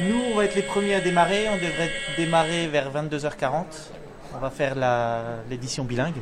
[0.00, 1.46] Nous, on va être les premiers à démarrer.
[1.50, 3.64] On devrait démarrer vers 22h40.
[4.34, 6.20] On va faire la- l'édition bilingue.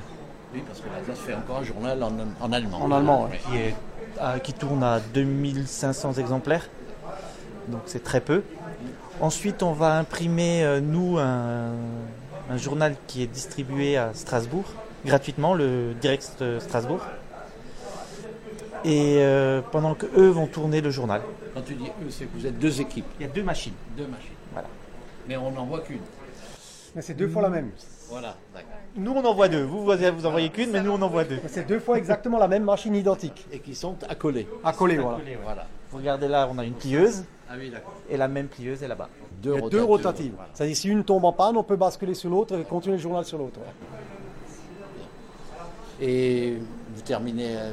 [0.53, 2.83] Oui, parce que l'Alsace fait encore un journal en, en allemand.
[2.83, 3.39] En allemand, ouais.
[3.49, 3.75] qui, est-
[4.21, 6.69] à- qui tourne à 2500 exemplaires.
[7.69, 8.43] Donc c'est très peu.
[9.21, 11.73] Ensuite, on va imprimer, euh, nous, un,
[12.51, 14.65] un journal qui est distribué à Strasbourg,
[15.05, 17.01] gratuitement, le Direct euh, Strasbourg.
[18.85, 21.21] Et euh, pendant que eux vont tourner le journal.
[21.55, 23.75] Quand tu dis eux, c'est que vous êtes deux équipes, Il y a deux machines.
[23.97, 24.31] deux machines.
[24.53, 24.69] Voilà.
[25.29, 26.01] Mais on n'en voit qu'une.
[26.97, 27.71] Mais c'est deux fois la même.
[28.11, 28.71] Voilà, d'accord.
[28.97, 29.63] Nous, on en voit deux.
[29.63, 31.39] Vous, vous vous envoyez qu'une, mais nous, on en voit deux.
[31.47, 33.47] C'est deux fois exactement la même machine identique.
[33.53, 34.49] Et qui sont accolés.
[34.65, 35.19] À coller, voilà.
[35.45, 35.67] Voilà.
[35.91, 37.93] Vous regardez là, on a une plieuse, Ah oui, d'accord.
[38.09, 39.09] et la même plieuse est là-bas.
[39.43, 40.33] Deux, a deux rotatives.
[40.35, 40.51] Voilà.
[40.55, 43.25] C'est-à-dire si une tombe en panne, on peut basculer sur l'autre et continuer le journal
[43.25, 43.61] sur l'autre.
[46.01, 46.57] Et
[46.95, 47.71] vous terminez euh,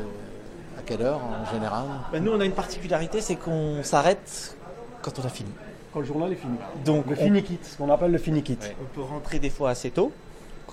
[0.78, 4.56] à quelle heure en général Ben, nous, on a une particularité, c'est qu'on s'arrête
[5.02, 5.50] quand on a fini.
[5.94, 6.58] Quand le journal est fini.
[6.84, 8.58] Donc, Le on, fini-kit, ce qu'on appelle le fini-kit.
[8.62, 8.76] Ouais.
[8.82, 10.12] on peut rentrer des fois assez tôt,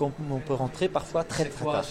[0.01, 1.83] on peut rentrer parfois très très tard.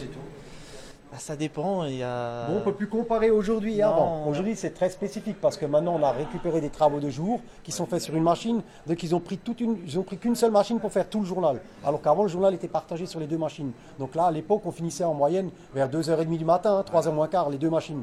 [1.12, 2.46] Ben, ça dépend, il y a...
[2.48, 4.26] Bon, on ne peut plus comparer aujourd'hui et Non, avant.
[4.26, 7.70] Aujourd'hui, c'est très spécifique parce que maintenant, on a récupéré des travaux de jour qui
[7.70, 8.62] sont faits sur une machine.
[8.88, 11.20] Donc, ils ont pris toute une, ils ont pris qu'une seule machine pour faire tout
[11.20, 11.60] le journal.
[11.84, 13.70] Alors qu'avant, le journal était partagé sur les deux machines.
[14.00, 17.48] Donc là, à l'époque, on finissait en moyenne vers 2h30 du matin, 3h moins quart,
[17.48, 18.02] les deux machines.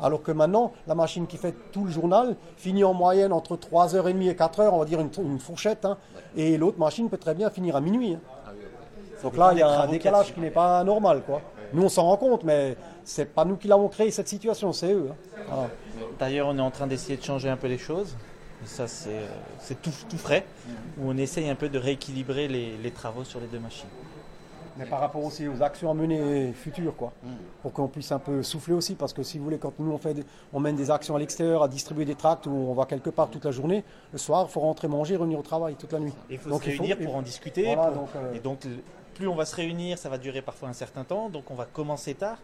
[0.00, 4.28] Alors que maintenant, la machine qui fait tout le journal finit en moyenne entre 3h30
[4.30, 5.84] et 4h, on va dire une, une fourchette.
[5.84, 5.96] hein.
[6.36, 8.14] et l'autre machine peut très bien finir à minuit.
[8.14, 8.20] hein.
[9.22, 11.22] Donc là, il y a un décalage qui n'est pas normal.
[11.26, 11.40] Quoi.
[11.72, 14.92] Nous, on s'en rend compte, mais c'est pas nous qui l'avons créé, cette situation, c'est
[14.92, 15.08] eux.
[15.10, 15.42] hein.
[15.48, 15.68] Voilà.
[16.18, 18.16] D'ailleurs, on est en train d'essayer de changer un peu les choses.
[18.64, 19.26] Ça, c'est euh,
[19.60, 20.44] c'est tout, tout frais,
[20.98, 23.88] où on essaye un peu de rééquilibrer les, les travaux sur les deux machines.
[24.76, 27.12] Mais par rapport aussi aux actions à mener futures, quoi.
[27.24, 27.28] Mm.
[27.62, 29.98] Pour qu'on puisse un peu souffler aussi, parce que si vous voulez, quand nous on,
[29.98, 30.14] fait
[30.52, 33.28] on mène des actions à l'extérieur, à distribuer des tracts où on va quelque part
[33.28, 36.12] toute la journée, le soir, il faut rentrer manger, revenir au travail toute la nuit.
[36.30, 37.64] Et il faut Donc, se réunir pour en discuter.
[37.74, 38.58] Voilà, pour- donc, euh, Et donc,
[39.18, 41.28] plus on va se réunir, ça va durer parfois un certain temps.
[41.28, 42.38] Donc, on va commencer tard.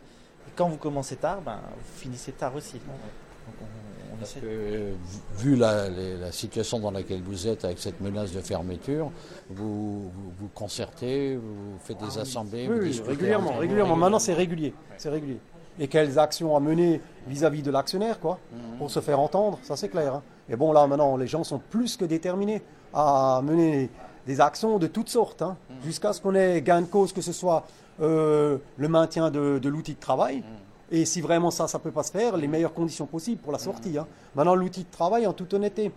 [0.49, 2.75] Et quand vous commencez tard, ben, vous finissez tard aussi.
[2.75, 3.65] Donc, on,
[4.13, 4.41] on Parce essaie.
[4.41, 4.93] que,
[5.39, 9.11] vu la, les- la situation dans laquelle vous êtes avec cette menace de fermeture,
[9.51, 13.11] vous vous, vous concertez, vous faites des assemblées, Ah Oui, vous oui, discutez
[13.59, 13.97] régulièrement.
[13.97, 14.75] Maintenant, c'est régulier.
[14.99, 15.39] C'est régulier.
[15.79, 18.79] Et quelles actions à mener vis-à-vis de l'actionnaire, quoi, Mhm.
[18.79, 20.15] pour se faire entendre, ça c'est clair.
[20.17, 20.23] hein.
[20.49, 23.89] Et bon, là, maintenant, les gens sont plus que déterminés à mener
[24.27, 25.77] des actions de toutes sortes, hein, Mhm.
[25.85, 27.65] jusqu'à ce qu'on ait gain de cause, que ce soit
[28.01, 30.39] euh, le maintien de, de l'outil de travail.
[30.39, 30.45] Mhm.
[30.91, 33.53] Et si vraiment ça, ça ne peut pas se faire, les meilleures conditions possibles pour
[33.53, 33.97] la sortie.
[33.99, 34.07] hein.
[34.35, 35.93] Maintenant, l'outil de travail, en toute honnêteté,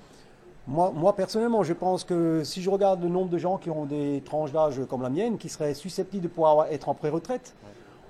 [0.67, 3.85] moi, moi, personnellement, je pense que si je regarde le nombre de gens qui ont
[3.85, 7.53] des tranches d'âge comme la mienne, qui seraient susceptibles de pouvoir être en pré-retraite,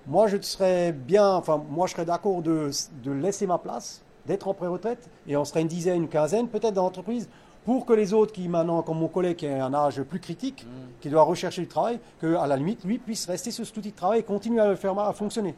[0.07, 2.71] moi, je serais bien, enfin, moi, je serais d'accord de,
[3.03, 6.73] de laisser ma place, d'être en pré-retraite, et on serait une dizaine, une quinzaine, peut-être
[6.73, 7.29] dans l'entreprise,
[7.67, 10.65] pour que les autres qui, maintenant, comme mon collègue qui a un âge plus critique,
[11.01, 13.95] qui doit rechercher du travail, qu'à la limite, lui puisse rester sur cet outil de
[13.97, 15.53] travail et continuer à le faire à fonctionner.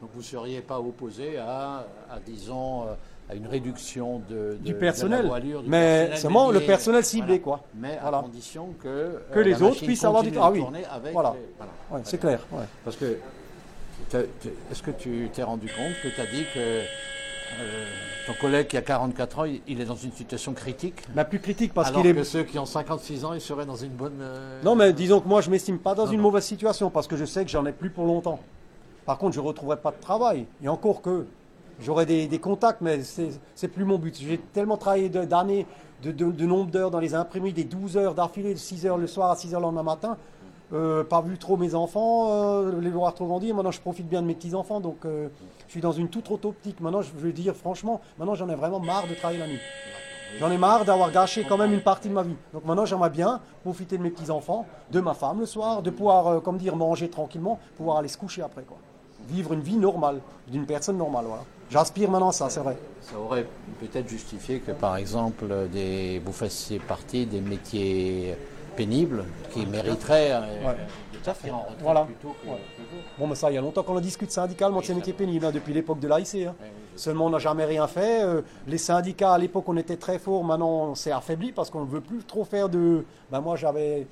[0.00, 2.86] Donc vous ne seriez pas opposé à, à, disons, euh,
[3.30, 5.22] à une réduction de, de- Du de personnel.
[5.22, 7.58] la voilure, du Mais personnel seulement le personnel ciblé, Voilà.
[7.60, 7.60] quoi.
[7.76, 8.18] Mais Voilà.
[8.18, 10.84] à condition que, euh, Que les autres puissent avoir du continue ah oui.
[10.90, 11.34] avec Voilà.
[11.38, 11.72] les- voilà.
[11.92, 12.40] Ouais, c'est clair.
[12.50, 12.64] ouais.
[12.84, 13.18] Parce que
[14.72, 17.84] est-ce que tu t'es rendu compte que tu as dit que euh,
[18.26, 21.72] ton collègue qui a 44 ans, il, est dans une situation critique Mais plus critique
[21.74, 22.14] parce qu'il est.
[22.14, 24.18] que ceux qui ont 56 ans, ils seraient dans une bonne...
[24.20, 26.24] euh, Non, mais disons que moi, je m'estime pas dans Non, une non.
[26.24, 28.38] mauvaise situation parce que je sais que j'en ai plus pour longtemps.
[29.06, 30.46] Par contre, je ne retrouverai pas de travail.
[30.62, 31.26] Et encore que
[31.80, 34.16] j'aurai des, des contacts, mais c'est plus mon but.
[34.20, 35.66] J'ai tellement travaillé d'années,
[36.02, 38.98] de, de- de nombre d'heures dans les imprimeries, des 12 heures d'affilée, de 6 heures
[38.98, 40.16] le soir à 6 heures le lendemain matin.
[40.72, 43.54] Euh, pas vu trop mes enfants, euh, les voir trop grandir.
[43.54, 44.80] Maintenant, je profite bien de mes petits-enfants.
[44.80, 45.28] Donc, euh,
[45.66, 46.80] je suis dans une toute autre optique.
[46.80, 49.60] Maintenant, je veux dire, franchement, maintenant, j'en ai vraiment marre de travailler la nuit.
[50.40, 52.36] J'en ai marre d'avoir gâché quand même une partie de ma vie.
[52.54, 56.40] Donc maintenant, j'aimerais bien profiter de mes petits-enfants, de ma femme le soir, de pouvoir,
[56.40, 58.62] comme dire, manger tranquillement, pouvoir aller se coucher après.
[58.62, 58.78] Quoi.
[59.28, 61.26] Vivre une vie normale, d'une personne normale.
[61.28, 61.42] Voilà.
[61.68, 62.78] J'aspire maintenant à ça, c'est vrai.
[63.02, 63.46] Ça aurait
[63.78, 65.44] peut-être justifié que, par exemple,
[66.24, 68.34] vous fassiez partie des métiers
[68.76, 70.76] pénibles qui mériteraient euh, Ouais.
[71.12, 72.04] de partir en retraite Voilà.
[72.04, 72.48] plutôt que...
[72.48, 72.58] Ouais.
[73.18, 75.44] Bon, mais ça, il y a longtemps qu'on en discute syndicalement de ces métiers pénibles,
[75.46, 76.46] hein, depuis l'époque de l'AIC.
[76.46, 76.54] hein.
[76.96, 78.22] Seulement, on n'a jamais rien fait.
[78.22, 80.44] Euh, les syndicats, à l'époque, on était très forts.
[80.44, 83.04] Maintenant, on s'est affaibli parce qu'on ne veut plus trop faire de.
[83.30, 84.06] Ben, moi, j'avais.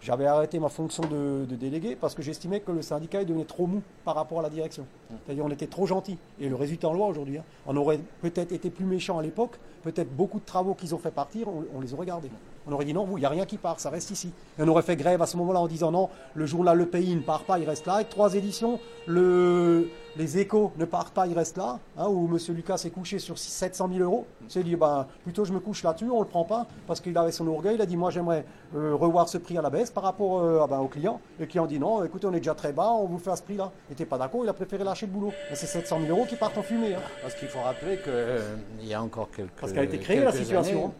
[0.00, 3.68] J'avais arrêté ma fonction de, de délégué parce que j'estimais que le syndicat devenait trop
[3.68, 4.84] mou par rapport à la direction.
[5.24, 6.18] C'est-à-dire on était trop gentil.
[6.40, 9.60] Et le résultat en loi aujourd'hui, hein, on aurait peut-être été plus méchant à l'époque,
[9.84, 12.30] peut-être beaucoup de travaux qu'ils ont fait partir, on, on les aurait gardés.
[12.66, 14.32] On aurait dit non, vous, il n'y a rien qui part, ça reste ici.
[14.58, 17.14] Et on aurait fait grève à ce moment-là en disant non, le journal Le Pays
[17.14, 17.94] ne part pas, il reste là.
[17.94, 21.78] Avec trois éditions, le, les échos ne partent pas, il reste là.
[21.98, 22.38] Hein, où M.
[22.54, 24.26] Lucas s'est couché sur 600 700 000 euros.
[24.44, 27.00] Il s'est dit, ben, plutôt je me couche là-dessus, on ne le prend pas, parce
[27.00, 27.74] qu'il avait son orgueil.
[27.76, 28.44] Il a dit, moi j'aimerais
[28.76, 31.20] euh, revoir ce prix à la baisse par rapport euh, ah ben, au client.
[31.38, 33.36] Et le client dit, non, écoutez, on est déjà très bas, on vous fait à
[33.36, 33.72] ce prix-là.
[33.88, 35.32] Il n'était pas d'accord, il a préféré lâcher le boulot.
[35.50, 36.94] Mais c'est 700 000 euros qui partent en fumée.
[36.94, 37.00] hein.
[37.22, 40.32] Parce qu'il faut rappeler qu'il y a encore quelques Parce qu'elle a été créée, la
[40.32, 40.92] situation, années,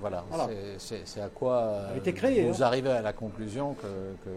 [0.00, 0.48] voilà, Voilà.
[0.78, 2.66] c'est- à quoi été vous hein.
[2.66, 3.86] arrivez à la conclusion que,
[4.24, 4.30] que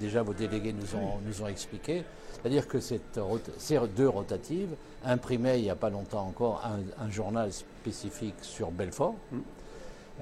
[0.00, 2.04] déjà vos délégués nous ont, nous ont expliqué.
[2.34, 3.18] C'est-à-dire que cette
[3.58, 4.70] ces deux rotatives
[5.04, 9.14] imprimaient il n'y a pas longtemps encore un, un journal spécifique sur Belfort.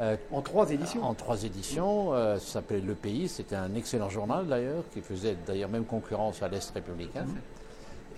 [0.01, 1.05] Euh, En trois éditions.
[1.05, 5.37] en trois éditions, euh, ça s'appelait Le Pays, c'était un excellent journal d'ailleurs, qui faisait
[5.47, 7.27] d'ailleurs même concurrence à l'Est républicain.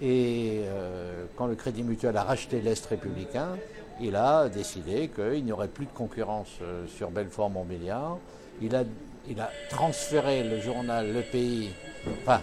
[0.01, 3.57] Et euh, quand le Crédit Mutuel a racheté l'Est républicain,
[4.01, 8.19] il a décidé qu'il n'y aurait plus de concurrence euh, sur Belfort Montbéliard.
[8.61, 8.85] Il a,
[9.29, 11.71] il a transféré le journal Le Pays,
[12.23, 12.41] enfin,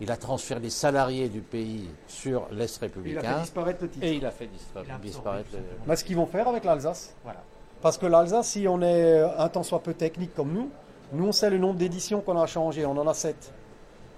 [0.00, 3.34] il a transféré les salariés du pays sur l'Est Il a républicain.
[3.34, 4.04] fait disparaître le titre.
[4.06, 4.48] Et il a fait
[4.84, 5.58] Il a disparaître le-.
[5.86, 7.14] Mais ce qu'ils vont faire avec l'Alsace.
[7.24, 7.40] Voilà.
[7.80, 10.70] Parce que l'Alsace, si on est un tant soit peu technique comme nous,
[11.12, 13.52] nous on sait le nombre d'éditions qu'on a changé, on en a 7.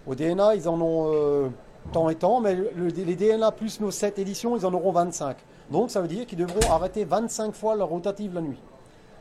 [0.07, 1.49] Au DNA, ils en ont euh,
[1.93, 5.37] tant et tant, mais le- les DNA plus nos 7 éditions, ils en auront 25.
[5.71, 8.61] Donc ça veut dire qu'ils devront arrêter 25 fois leur rotative la nuit.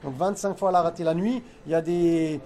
[0.04, 2.40] Donc 25 fois l'arrêter la nuit, il y a des,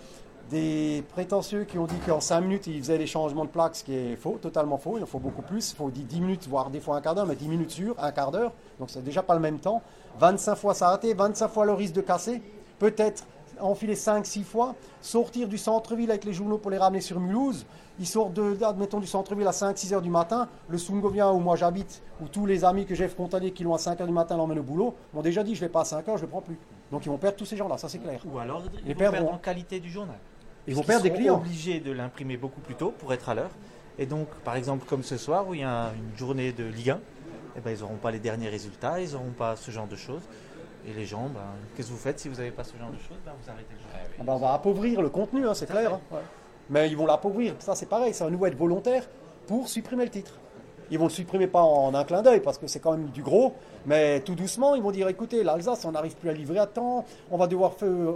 [1.10, 3.96] prétentieux qui ont dit qu'en 5 minutes, ils faisaient les changements de plaques, ce qui
[3.96, 4.98] est faux, totalement faux.
[4.98, 5.72] Il en faut beaucoup plus.
[5.72, 8.12] Il faut 10 minutes, voire des fois un quart d'heure, mais 10 minutes sur, un
[8.12, 8.54] quart d'heure.
[8.80, 9.82] Donc c'est déjà pas le même temps.
[10.20, 12.42] 25 fois s'arrêter, 25 fois le risque de casser.
[12.80, 13.24] Peut-être
[13.62, 17.66] enfiler 5-6 fois, sortir du centre-ville avec les journaux pour les ramener sur Mulhouse.
[18.00, 20.48] Ils sortent, de, admettons, du centre-ville à 5-6 heures du matin.
[20.70, 23.80] Le Sungovien où moi j'habite, où tous les amis que j'ai frontaliers qui l'ont à
[23.80, 25.86] 5 heures du matin l'emmènent au boulot, m'ont déjà dit je ne l'ai pas à
[25.86, 26.58] 5 heures, je ne le prends plus.
[26.92, 28.20] Donc ils vont perdre tous ces gens-là, ça c'est clair.
[28.32, 30.18] Ou alors, ils vont perdre en qualité du journal.
[30.68, 31.38] Ils vont perdre des clients.
[31.38, 33.52] obligés de l'imprimer beaucoup plus tôt pour être à l'heure.
[34.00, 36.92] Et donc, par exemple, comme ce soir où il y a une journée de Ligue
[36.92, 37.00] 1,
[37.56, 40.22] eh ben, ils n'auront pas les derniers résultats, ils n'auront pas ce genre de choses.
[40.88, 41.42] Et les gens, ben,
[41.76, 43.18] qu'est-ce que vous faites si vous n'avez pas ce genre de choses?
[43.26, 43.86] Ben, Vous arrêtez le jeu.
[44.20, 45.96] Ah ben, on va appauvrir le contenu, hein, c'est clair.
[45.96, 46.22] hein, ouais.
[46.70, 49.04] Mais ils vont l'appauvrir, ça c'est pareil, ça va nous être volontaire
[49.48, 50.34] pour supprimer le titre.
[50.92, 53.22] Ils vont le supprimer pas en un clin d'œil parce que c'est quand même du
[53.22, 53.54] gros,
[53.86, 57.06] mais tout doucement ils vont dire écoutez, l'Alsace on n'arrive plus à livrer à temps,
[57.32, 57.74] on va devoir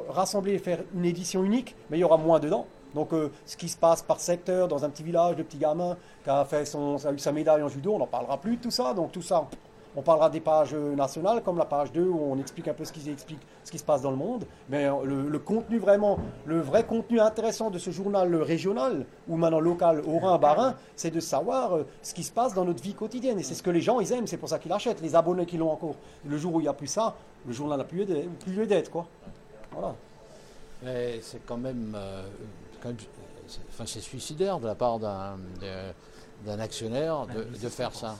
[0.09, 2.65] rassembler et faire une édition unique, mais il y aura moins dedans.
[2.93, 5.95] Donc euh, ce qui se passe par secteur dans un petit village de petits gamins
[6.25, 8.61] qui a, fait son, a eu sa médaille en judo, on n'en parlera plus de
[8.63, 8.93] tout ça.
[8.93, 9.47] Donc tout ça,
[9.95, 12.91] on parlera des pages nationales comme la page 2 où on explique un peu ce
[12.93, 14.45] qui, se passe dans le monde.
[14.69, 19.59] Mais euh, le, contenu vraiment, le vrai contenu intéressant de ce journal régional ou maintenant
[19.59, 22.93] local au Rhin, Bas-Rhin, c'est de savoir euh, ce qui se passe dans notre vie
[22.93, 23.39] quotidienne.
[23.39, 25.01] Et c'est ce que les gens ils aiment, c'est pour ça qu'ils l'achètent.
[25.01, 25.95] Les abonnés qui l'ont encore.
[26.25, 28.05] Le jour où il n'y a plus ça, le journal n'a plus
[28.47, 29.05] lieu d'être- quoi.
[30.83, 32.23] Mais c'est quand même, euh,
[33.69, 35.39] enfin, c'est suicidaire de la part d'un
[36.59, 38.15] actionnaire de faire ça.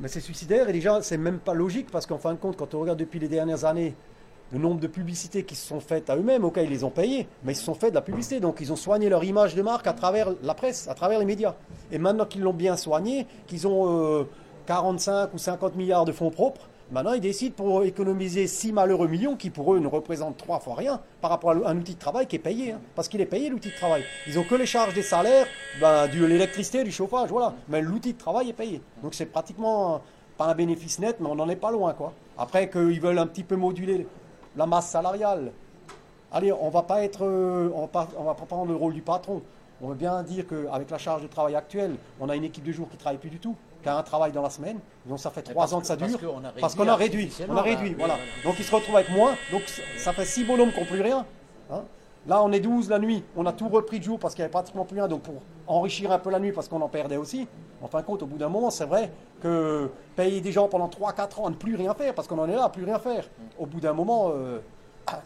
[0.00, 2.74] Mais c'est suicidaire et déjà, c'est même pas logique parce qu'en fin de compte, quand
[2.74, 3.94] on regarde depuis les dernières années
[4.50, 7.28] le nombre de publicités qui se sont faites à eux-mêmes, ok, ils les ont payées,
[7.44, 8.40] mais ils se sont fait de la publicité.
[8.40, 11.26] Donc ils ont soigné leur image de marque à travers la presse, à travers les
[11.26, 11.54] médias.
[11.92, 14.24] Et maintenant qu'ils l'ont bien soigné, qu'ils ont euh,
[14.66, 19.36] 45 ou 50 milliards de fonds propres, maintenant ils décident pour économiser 6 malheureux millions
[19.36, 22.26] qui pour eux ne représentent trois fois rien par rapport à un outil de travail
[22.26, 22.72] qui est payé.
[22.72, 22.80] hein.
[22.94, 24.04] parce qu'il est payé l'outil de travail.
[24.26, 25.46] Ils ont que les charges des salaires,
[25.80, 27.54] ben, de l'électricité, du chauffage, voilà.
[27.68, 28.80] Mais l'outil de travail est payé.
[29.02, 29.98] Donc c'est pratiquement euh,
[30.36, 31.92] pas un bénéfice net, mais on n'en est pas loin.
[31.94, 32.12] quoi.
[32.38, 34.06] Après qu'ils veulent un petit peu moduler
[34.56, 35.52] la masse salariale.
[36.32, 37.88] Allez, on va pas être, euh, on va
[38.34, 39.42] pas, prendre le rôle du patron.
[39.82, 42.70] On veut bien dire qu'avec la charge de travail actuelle, on a une équipe de
[42.72, 44.78] jour qui travaille plus du tout, qui a un travail dans la semaine.
[45.06, 46.18] Donc ça fait trois ans que ça dure.
[46.60, 47.32] Parce qu'on a réduit.
[47.48, 48.14] On a réduit, voilà.
[48.44, 49.34] Donc ils se retrouvent avec moins.
[49.52, 49.62] Donc
[49.98, 51.24] ça fait six bonhommes qui n'ont plus rien.
[51.70, 51.82] hein.
[52.26, 53.24] Là, on est 12 la nuit.
[53.34, 55.08] On a tout repris de jour parce qu'il n'y avait pratiquement plus rien.
[55.08, 57.48] Donc pour enrichir un peu la nuit parce qu'on en perdait aussi.
[57.82, 60.88] En fin de compte, au bout d'un moment, c'est vrai que payer des gens pendant
[60.88, 62.98] 3-4 ans à ne plus rien faire parce qu'on en est là à plus rien
[62.98, 63.24] faire.
[63.58, 64.58] Au bout d'un moment, euh,
[65.06, 65.20] ah,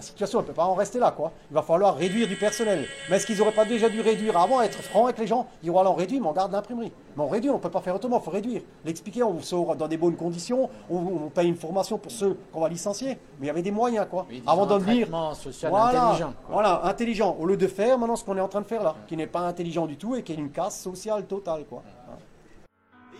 [0.00, 1.10] la situation ne peut pas en rester là.
[1.10, 1.30] quoi.
[1.50, 2.86] Il va falloir réduire du personnel.
[3.10, 5.46] Mais est-ce qu'ils n'auraient pas déjà dû réduire avant, être franc avec les gens?
[5.62, 6.90] Ils voilà, on réduit, mais on garde l'imprimerie.
[7.16, 8.62] Mais on réduit, on ne peut pas faire autrement, il faut réduire.
[8.82, 12.60] L'expliquer, on sort dans des bonnes conditions, on, on paye une formation pour ceux qu'on
[12.60, 13.18] va licencier.
[13.38, 14.24] Mais il y avait des moyens, quoi.
[14.30, 15.08] Oui, avant d'en venir.
[15.34, 16.54] social Voilà, intelligent, quoi.
[16.54, 17.36] Voilà, intelligent.
[17.38, 19.26] Au lieu de faire maintenant ce qu'on est en train de faire là, qui n'est
[19.26, 21.82] pas intelligent du tout et qui est une casse sociale totale, quoi.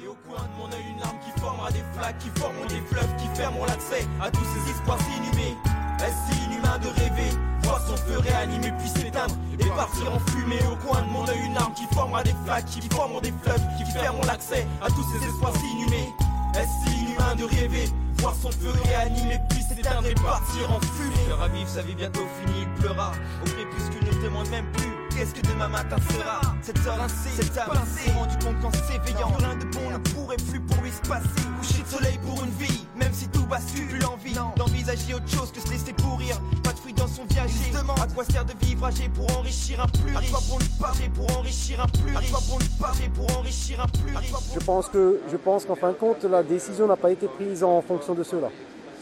[0.02, 2.80] Et au coin de mon œil, une larme qui formera des flaques, qui formeront des
[2.86, 5.54] fleuves, qui fermeront l'accès à tous ces espoirs inhumés.
[6.02, 7.30] Est-ce inhumain de rêver,
[7.62, 11.40] voir son feu réanimer puis s'éteindre et partir en fumée Au coin de mon œil,
[11.44, 15.04] une arme qui formera des flaques, qui formeront des fleuves, qui fermeront l'accès à tous
[15.12, 16.08] ces espoirs inhumés.
[16.54, 21.42] Est-ce inhumain de rêver, voir son feu réanimer puis s'éteindre et partir en fumée Cœur
[21.42, 23.12] à vivre, sa vie bientôt finie, il pleura.
[23.42, 24.99] Au crépuscule ne demande même plus.
[25.20, 29.28] Qu'est-ce que demain matin sera Cette heure rincée, cette âme s'est rendu compte qu'en s'éveillant
[29.36, 31.44] Rien de bon ne pourrait plus pour lui se passer.
[31.58, 34.32] Coucher de soleil pour une vie, même si tout bascule Plus l'envie.
[34.56, 37.52] D'envisager autre chose que se laisser pourrir Pas de fruits dans son viager.
[37.52, 40.56] Justement, à quoi sert de vivre âgé pour enrichir un plus riche À quoi bon
[40.56, 43.88] le parler pour enrichir un plus riche À quoi bon le parler pour enrichir un
[43.88, 47.10] plus riche Je pense que, je pense qu'en fin de compte, la décision n'a pas
[47.10, 48.48] été prise en fonction de cela.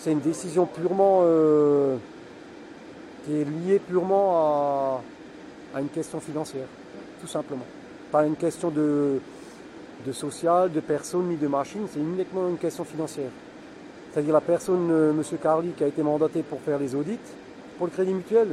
[0.01, 1.97] C'est une décision purement euh,
[3.25, 5.01] qui est liée purement à,
[5.75, 6.67] à une question financière,
[7.21, 7.65] tout simplement.
[8.11, 9.19] Pas une question de,
[10.07, 13.31] de social, de personne ni de machine, c'est uniquement une question financière.
[14.13, 15.23] C'est-à-dire la personne, euh, M.
[15.43, 17.19] Carly, qui a été mandaté pour faire les audits
[17.77, 18.49] pour le Crédit Mutuel,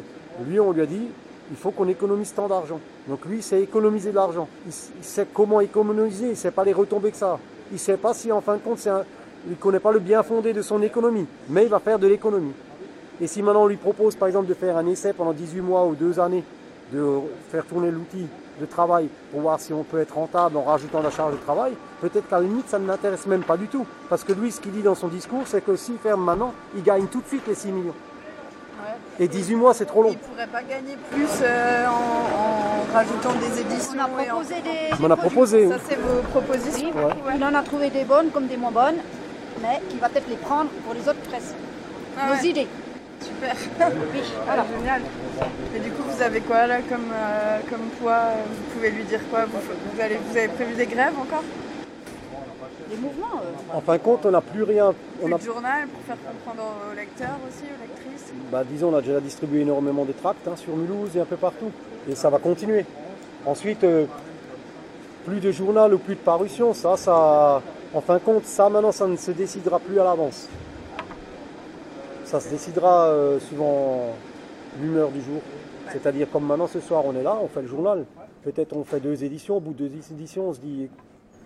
[0.47, 1.07] lui, on lui a dit
[1.51, 2.79] il faut qu'on économise tant d'argent.
[3.07, 4.47] Donc lui, c'est économiser de l'argent.
[4.65, 7.39] Il, il sait comment économiser, il ne sait pas les retombées que ça.
[7.71, 9.03] Il ne sait pas si, en fin de compte, un-
[9.45, 12.07] il ne connaît pas le bien fondé de son économie, mais il va faire de
[12.07, 12.51] l'économie.
[13.21, 15.85] Et si maintenant on lui propose, par exemple, de faire un essai pendant 18 mois
[15.85, 16.43] ou deux années,
[16.91, 17.19] de
[17.51, 18.27] faire tourner l'outil
[18.59, 21.73] de travail pour voir si on peut être rentable en rajoutant la charge de travail,
[22.01, 23.85] peut-être qu'à la limite, ça ne l'intéresse même pas du tout.
[24.09, 26.83] Parce que lui, ce qu'il dit dans son discours, c'est que s'il ferme maintenant, il
[26.83, 27.95] gagne tout de suite les 6 millions.
[29.19, 30.09] Et 18 mois, c'est trop long.
[30.11, 33.93] Il pourrait pas gagner plus euh, en, en rajoutant des éditions.
[33.97, 35.03] On a proposé des.
[35.05, 35.69] On a proposé.
[35.69, 36.91] Ça, c'est vos propositions.
[37.35, 38.97] Il en a trouvé des bonnes comme des moins bonnes,
[39.61, 41.53] mais il va peut-être les prendre pour les autres presses.
[42.17, 42.49] Ah Nos ouais.
[42.49, 42.67] idées.
[43.21, 43.55] Super.
[44.13, 44.65] Oui, voilà.
[44.77, 45.01] Génial.
[45.75, 49.03] Et du coup, vous avez quoi là comme, euh, comme poids euh, Vous pouvez lui
[49.03, 49.59] dire quoi vous,
[49.93, 51.43] vous allez, vous avez prévu des grèves encore?
[52.89, 53.41] Des mouvements.
[53.43, 53.77] euh.
[53.77, 54.93] En fin de compte, on n'a plus rien.
[55.21, 58.93] On Plus a, de journal pour faire comprendre aux lecteurs aussi, aux lectrices bah, disons,
[58.93, 61.71] on a déjà distribué énormément de tracts hein, sur Mulhouse et un peu partout.
[62.09, 62.85] Et ça va continuer.
[63.45, 64.05] Ensuite, euh,
[65.25, 67.61] plus de journal ou plus de parution, ça, ça,
[67.93, 70.47] en fin de compte, ça maintenant, ça ne se décidera plus à l'avance.
[72.35, 74.09] Ça se décidera euh, suivant
[74.81, 75.39] l'humeur du jour.
[75.89, 78.03] C'est-à-dire comme maintenant ce soir on est là, on fait le journal.
[78.43, 80.89] peut-être on fait deux éditions, au bout de deux éditions, on se dit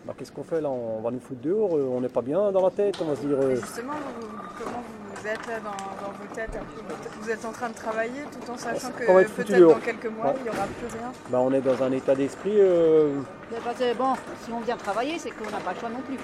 [0.06, 2.52] bah, qu'est-ce qu'on fait là On va nous foutre dehors, euh, on n'est pas bien
[2.52, 3.38] dans la tête, on va se dire.
[3.40, 4.28] euh, justement, vous-
[4.64, 4.82] comment
[5.14, 5.78] vous êtes là dans,
[6.08, 6.82] dans vos têtes un peu
[7.22, 10.34] Vous êtes en train de travailler tout en sachant que peut-être dans quelques mois, Ouais.
[10.38, 11.12] il n'y aura plus rien.
[11.30, 12.56] bah, on est dans un état d'esprit.
[12.58, 13.14] euh,
[13.52, 14.14] Mais parce que, bon,
[14.44, 16.18] si on vient travailler, c'est qu'on n'a pas le choix non plus.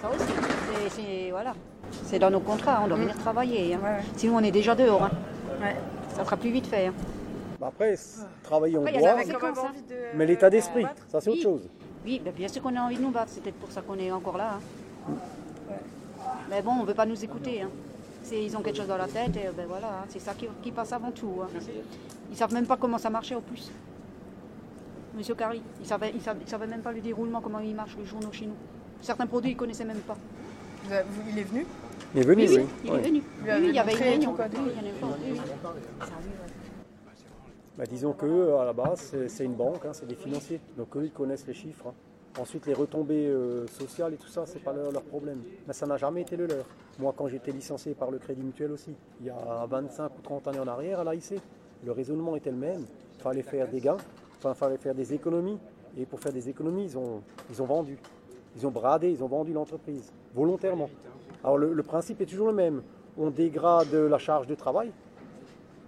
[0.00, 1.54] Ça aussi, c'est- c'est voilà.
[2.04, 3.74] C'est dans nos contrats, on doit venir travailler.
[3.74, 3.78] hein.
[4.16, 5.02] Sinon, on est déjà dehors.
[5.04, 5.10] hein.
[6.14, 6.86] Ça sera plus vite fait.
[6.86, 6.94] hein.
[7.60, 7.96] bah, après,
[8.42, 9.72] travailler on doit, hein.
[10.14, 11.68] mais l'état d'esprit, ça c'est autre chose.
[12.06, 13.98] Oui, ben, bien sûr qu'on a envie de nous battre, c'est peut-être pour ça qu'on
[13.98, 14.54] est encore là.
[15.08, 15.12] hein.
[16.48, 17.62] Mais bon, on ne veut pas nous écouter.
[17.62, 17.68] hein.
[18.22, 20.46] C'est- Ils ont quelque chose dans la tête et ben voilà, hein, c'est ça qui,
[20.62, 21.34] qui passe avant tout.
[21.42, 21.48] hein.
[22.30, 23.70] Ils savent même pas comment ça marchait au plus.
[25.16, 27.96] Monsieur Carly, il savait, il savait, il savait même pas le déroulement, comment il marche
[27.98, 28.54] les journaux chez nous.
[29.02, 30.16] Certains produits, il connaissait même pas.
[30.84, 31.66] Vous avez- vous- il est venu
[32.14, 32.56] Il est venu, oui.
[32.58, 32.64] oui.
[32.84, 32.98] Il Ouais.
[32.98, 33.18] est venu.
[33.42, 34.34] Oui, oui, il y avait une réunion.
[34.38, 35.06] Oui, il y en avait une.
[35.06, 35.40] Oui, oui.
[37.78, 40.60] Bah, disons que à la base, c'est- c'est une banque, hein, c'est des financiers.
[40.76, 41.86] Donc eux, ils connaissent les chiffres.
[41.88, 41.94] hein.
[42.40, 45.40] Ensuite, les retombées euh, sociales et tout ça, c'est pas leur, leur problème.
[45.66, 46.64] Mais ça n'a jamais été le leur.
[46.98, 50.46] Moi, quand j'étais licencié par le Crédit Mutuel aussi, il y a 25 ou 30
[50.48, 51.40] années en arrière à l'AIC,
[51.84, 52.84] le raisonnement était le même.
[53.18, 53.96] Il fallait faire des gains,
[54.38, 55.58] enfin, il fallait faire des économies.
[55.98, 57.20] Et pour faire des économies, ils ont,
[57.50, 57.96] ils ont vendu.
[58.56, 60.90] Ils ont bradé, ils ont vendu l'entreprise, volontairement.
[61.44, 62.82] Alors le, principe est toujours le même.
[63.18, 64.92] On dégrade la charge de travail,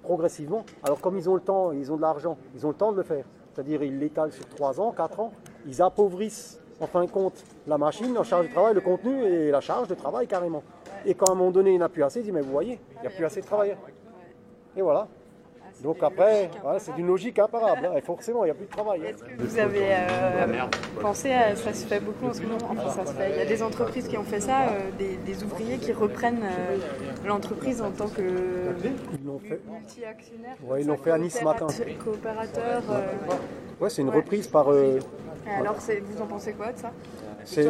[0.02, 0.64] progressivement.
[0.82, 2.96] Alors comme ils ont le temps, ils ont de l'argent, ils ont le temps de
[2.96, 3.24] le faire.
[3.52, 5.32] C'est-à-dire ils l'étalent sur 3 ans, 4 ans,
[5.66, 9.50] ils appauvrissent en fin de compte la machine, la charge de travail, le contenu et
[9.50, 10.62] la charge de travail carrément.
[11.04, 12.40] Et quand à un moment donné il n'y en a plus assez, ils disent mais
[12.40, 13.76] vous voyez, il n'y a plus assez de travail.
[14.76, 15.06] Et voilà.
[15.80, 17.86] Donc après, voilà, c'est une logique imparable.
[17.86, 19.00] hein, et forcément, il n'y a plus de travail.
[19.06, 19.16] hein.
[19.38, 20.66] Vous avez euh,
[21.00, 22.58] pensé à ça se fait beaucoup en ce moment.
[22.70, 23.30] Enfin, ça se fait.
[23.32, 26.44] Il y a des entreprises qui ont fait ça, euh, des, des ouvriers qui reprennent
[26.44, 26.76] euh,
[27.26, 29.60] l'entreprise en tant que Ils l'ont fait.
[29.70, 30.56] multi-actionnaire.
[30.64, 31.66] Ouais, ils l'ont fait à Nice ce matin.
[32.04, 32.82] Coopérateur.
[32.90, 33.06] euh,
[33.80, 34.16] Ouais, c'est une Ouais.
[34.16, 34.70] reprise par.
[34.70, 34.98] euh,
[35.46, 36.92] et alors, vous en pensez quoi de ça?
[37.44, 37.68] C'est-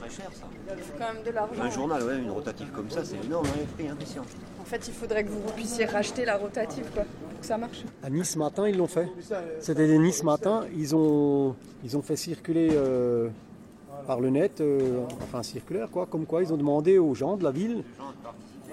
[0.00, 0.46] Très cher ça.
[0.76, 1.62] Il faut quand même de l'argent.
[1.62, 3.96] Un journal, ouais, une rotative comme ça, c'est énorme hein, les prix, hein.
[4.60, 7.84] En fait, il faudrait que vous puissiez racheter la rotative, quoi, pour que ça marche.
[8.02, 9.08] À Nice matin, ils l'ont fait.
[9.60, 13.28] C'était des Nice matin, ils ont, ils ont fait circuler euh,
[14.06, 17.44] par le net, euh, enfin circulaire quoi, comme quoi ils ont demandé aux gens de
[17.44, 17.82] la ville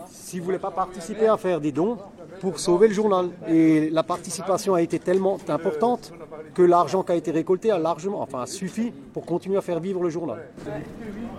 [0.10, 1.97] s'ils ne voulaient pas participer à faire des dons
[2.39, 3.30] pour sauver le journal.
[3.47, 6.14] Et la participation a été tellement importante
[6.58, 10.01] que l'argent qui a été récolté a largement, enfin suffi pour continuer à faire vivre
[10.01, 10.39] le journal.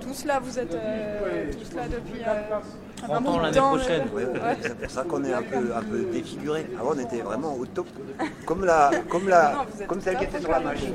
[0.00, 2.54] Tous là, vous êtes euh, tous là depuis euh,
[3.02, 4.02] un 30 bout ans de l'année prochaine.
[4.14, 4.56] euh, Ouais, ouais.
[4.62, 6.66] C'est pour ça qu'on est un peu, un peu défiguré.
[6.78, 7.88] Avant, on était vraiment au top.
[8.46, 10.94] Comme, la, comme, la, Non, comme celle qui était sur la machine.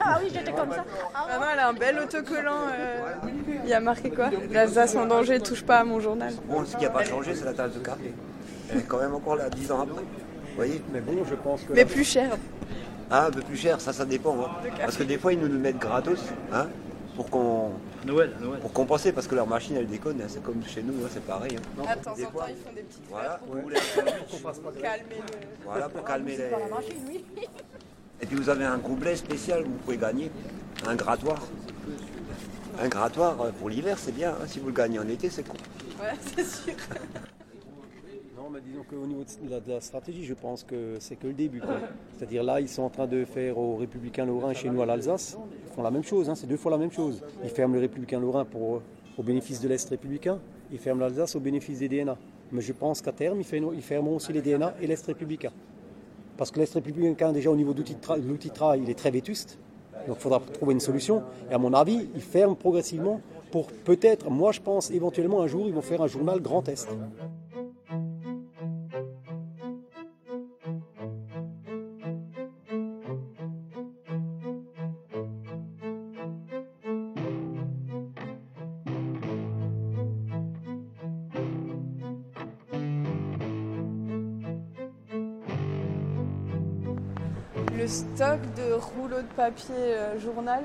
[0.00, 0.84] Ah oui, j'étais comme ça.
[1.14, 2.62] Ah non, elle a un bel autocollant.
[2.76, 2.98] euh,
[3.62, 4.28] il y a marqué quoi?
[4.50, 6.32] L'Alsace en danger, touche pas à mon journal.
[6.48, 8.12] Bon, ce qui n'a pas changé, c'est la tasse de café.
[8.72, 10.02] Elle est quand même encore là, 10 ans après.
[10.56, 11.72] Voyez Mais bon, je pense que.
[11.72, 12.36] Mais plus cher.
[13.10, 14.36] Ah, un peu plus cher, ça, ça dépend.
[14.40, 14.50] hein.
[14.78, 16.20] Parce que des fois, ils nous le mettent gratos
[16.52, 16.66] hein,
[17.14, 17.70] pour qu'on.
[18.04, 18.60] Noël, Noël.
[18.60, 20.20] Pour compenser, parce que leur machine, elle déconne.
[20.20, 20.26] hein.
[20.28, 21.56] C'est comme chez nous, hein, c'est pareil.
[21.56, 21.84] hein.
[21.86, 25.64] Ah, de temps Des en fois, temps, ils font des petites Voilà, pour calmer le...
[25.64, 26.44] Voilà, pour calmer les.
[26.44, 27.24] Par la machine, oui.
[28.20, 30.30] Et puis vous avez un gobelet spécial où vous pouvez gagner,
[30.86, 31.36] un grattoir.
[32.80, 34.30] Un grattoir euh, pour l'hiver, c'est bien.
[34.30, 34.46] hein.
[34.46, 35.56] Si vous le gagnez en été, c'est con.
[36.00, 36.74] Ouais, c'est sûr.
[38.46, 38.52] Non,
[39.08, 41.60] niveau de la, stratégie, je pense que c'est que le début.
[42.16, 45.36] C'est-à-dire là, ils sont en train de faire aux Républicains Lorrains chez nous à l'Alsace.
[45.66, 47.22] Ils font la même chose, hein, c'est deux fois la même chose.
[47.42, 48.82] Ils ferment les Républicains Lorrains pour,
[49.18, 50.38] au bénéfice de l'Est républicain.
[50.70, 52.16] Ils ferment l'Alsace au bénéfice des DNA.
[52.52, 55.50] Mais je pense qu'à terme, ils, fermeront- aussi les DNA et l'Est républicain.
[56.36, 59.58] Parce que l'Est républicain, déjà au niveau de tra- l'outil travail, il est très vétuste.
[60.06, 61.24] Donc il faudra trouver une solution.
[61.50, 63.20] Et à mon avis, ils ferment progressivement
[63.50, 66.88] pour peut-être, moi je pense éventuellement un jour, ils vont faire un journal Grand Est.
[88.96, 90.62] de rouleaux de papier euh, journal,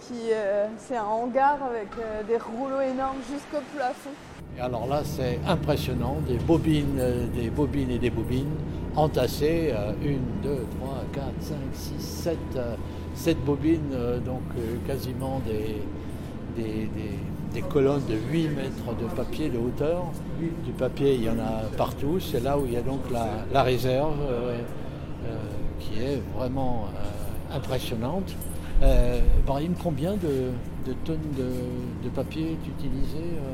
[0.00, 4.10] qui euh, c'est un hangar avec euh, des rouleaux énormes jusqu'au plafond.
[4.56, 7.00] Et alors là, c'est impressionnant, des bobines,
[7.34, 8.52] des bobines et des bobines
[8.96, 12.74] entassées, euh, une, deux, trois, quatre, cinq, six, sept, euh,
[13.14, 13.94] sept bobines,
[14.24, 14.42] donc
[14.86, 15.82] quasiment des,
[16.56, 17.18] des, des-
[17.52, 20.06] des colonnes de 8 mètres de papier de hauteur.
[20.64, 23.62] Du papier, il y en a partout, c'est là où il y a donc la,
[23.62, 24.16] réserve
[25.80, 28.34] qui est vraiment euh, impressionnante.
[28.82, 30.50] Euh, Brahim, combien de,
[30.86, 33.52] de tonnes de, de papier est utilisé euh,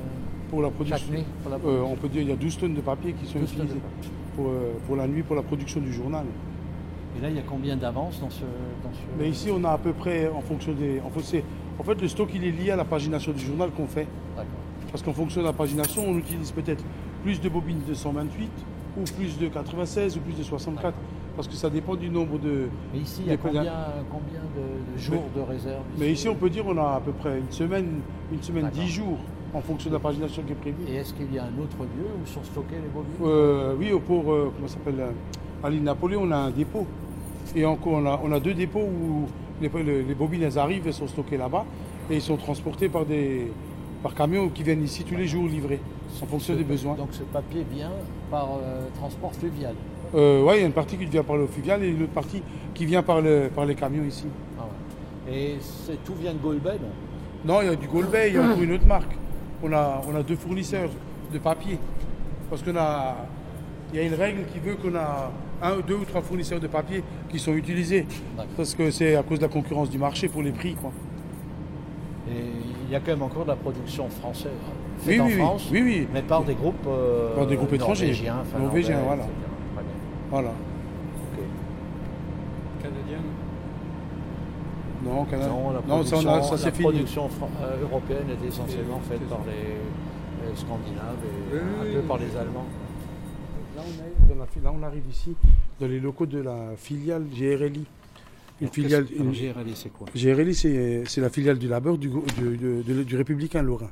[0.49, 2.59] Pour la chaque production, nuit pour la euh, on peut dire qu'il y a 12
[2.59, 3.81] tonnes de papier qui sont 12 tonnes de utilisées.
[4.37, 6.25] pour, euh, pour la nuit, pour la production du journal.
[7.19, 9.71] Et là, il y a combien d'avance dans ce, dans ce- Mais ici, on a
[9.73, 11.01] à peu près, en fonction des.
[11.05, 11.43] En fait,
[11.79, 14.07] en fait, le stock, il est lié à la pagination du journal qu'on fait.
[14.91, 16.83] Parce qu'en fonction de la pagination, on utilise peut-être
[17.23, 18.51] plus de bobines de 128,
[18.99, 20.95] ou plus de 96, ou plus de 64.
[21.37, 22.69] Parce que ça dépend du nombre de.
[22.93, 23.63] Mais ici, il y a combien,
[24.11, 27.13] combien de, de jours de réserve Mais ici, on peut dire on a à peu
[27.13, 28.01] près une semaine,
[28.33, 29.19] une semaine, dix jours,
[29.55, 30.77] en fonction de la pagination qui est prévue.
[30.89, 33.93] Et est-ce qu'il y a un autre lieu où sont stockées les bobines Euh, oui,
[33.93, 35.11] au pour, euh, comment s'appelle, euh,
[35.67, 36.87] à l'île Napoléon, on a un dépôt.
[37.57, 39.27] Et encore, on a, on a deux dépôts où
[39.63, 41.65] les, les- les bobines, elles arrivent, elles sont stockées là-bas,
[42.11, 43.51] et ils sont transportés par des
[44.03, 45.79] par camions qui viennent ici tous les jours livrer,
[46.23, 46.95] en fonction Ce- des besoins.
[46.95, 47.91] Donc ce papier vient
[48.31, 49.75] par euh, transport fluvial.
[50.15, 52.13] Euh, ouais, il y a une partie qui vient par le fluvial et une autre
[52.13, 52.43] partie
[52.75, 54.27] qui vient par, le, par les camions ici.
[54.59, 54.63] Ah
[55.29, 55.33] ouais.
[55.37, 57.55] Et c'est- tout vient de Golbet, non?
[57.55, 59.13] Non, il y a du Golbet, il y a encore une autre marque.
[59.63, 60.91] On a, on a deux fournisseurs
[61.33, 61.79] de papier.
[62.49, 63.17] Parce qu'on a.
[63.93, 65.31] Il y a une règle qui veut qu'on a
[65.63, 68.07] un, deux ou trois fournisseurs de papier qui sont utilisés.
[68.57, 70.75] Parce que c'est à cause de la concurrence du marché pour les prix.
[70.75, 70.91] Quoi.
[72.29, 72.41] Et
[72.87, 74.51] il y a quand même encore de la production française.
[74.67, 74.73] hein,
[75.07, 75.39] Oui, en oui, oui.
[75.41, 76.09] France, Oui, oui.
[76.13, 78.07] mais par des groupes, euh, Par des groupes étrangers.
[78.07, 79.23] norvégiens, Norvégiens, voilà.
[79.23, 79.35] etc.
[80.31, 80.51] Voilà.
[80.51, 81.39] Ok.
[82.83, 83.19] Canadien
[85.05, 85.49] Non, Canada.
[85.49, 86.83] Non, la Non, ça, production, on a- ça, la c'est fini.
[86.85, 87.29] production
[87.63, 92.07] euh, européenne est essentiellement faite par les, les Scandinaves et Oui, un oui, peu oui.
[92.07, 92.67] par les Allemands.
[93.77, 95.35] Là on, est dans la là, on arrive ici,
[95.81, 97.85] dans les locaux de la filiale GRLI.
[98.61, 103.05] Une Alors, filiale, GRLI, c'est quoi GRLI, c'est c'est la filiale du labeur du, du,
[103.05, 103.91] du Républicain Lorrain.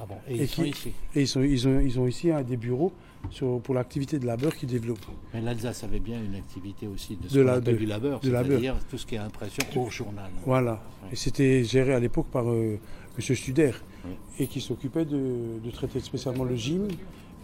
[0.00, 2.42] Ah bon, et ils sont ici Et ils, sont, ils, ont, ils ont ici hein,
[2.42, 2.92] des bureaux
[3.30, 5.04] sur- pour l'activité de labeur qu'ils développent.
[5.34, 8.76] Mais l'Alsace avait bien une activité aussi de ce De la- de- du labeur, c'est-à-dire
[8.90, 10.30] tout ce qui est impression au journal.
[10.46, 10.72] Voilà.
[11.02, 11.08] Ouais.
[11.12, 12.78] Et c'était géré à l'époque par euh,
[13.18, 13.34] M.
[13.34, 13.72] Studer,
[14.38, 16.88] et qui s'occupait de, de traiter spécialement le gym,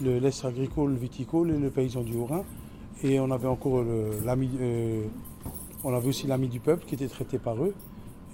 [0.00, 2.44] le l'est agricole, le viticole et le paysan du Haut-Rhin.
[3.02, 5.02] Et on avait encore le- l'ami, euh,
[5.82, 7.74] on avait aussi l'ami du peuple qui était traité par eux,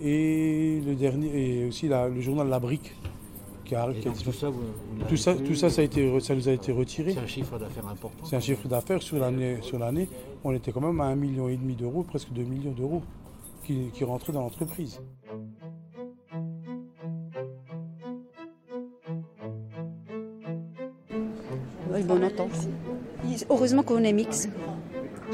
[0.02, 1.30] et le dernier,
[1.62, 2.92] et aussi la- le journal La Brique.
[3.70, 4.32] Qui a, Et qui a donc disparu.
[4.32, 6.48] tout ça, vous- vous l'avez tout ça, tout ça, ça, a été, re- ça nous
[6.48, 7.12] a été retiré.
[7.12, 8.24] C'est un chiffre d'affaires important.
[8.24, 9.58] C'est un chiffre d'affaires sur l'année.
[9.62, 10.08] Sur l'année,
[10.42, 13.02] on était quand même à 1,5 million et demi d'euros, presque 2 millions d'euros
[13.64, 15.00] qui, qui rentraient dans l'entreprise.
[21.92, 22.48] Oui, bon, on entend.
[23.48, 24.48] Heureusement qu'on est mix.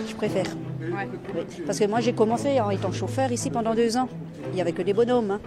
[0.09, 0.47] Je préfère.
[0.81, 1.09] Ouais.
[1.35, 1.41] Oui.
[1.67, 4.09] Parce que moi, j'ai commencé en étant chauffeur ici pendant deux ans.
[4.51, 5.33] Il n'y avait que des bonhommes.
[5.33, 5.41] hein.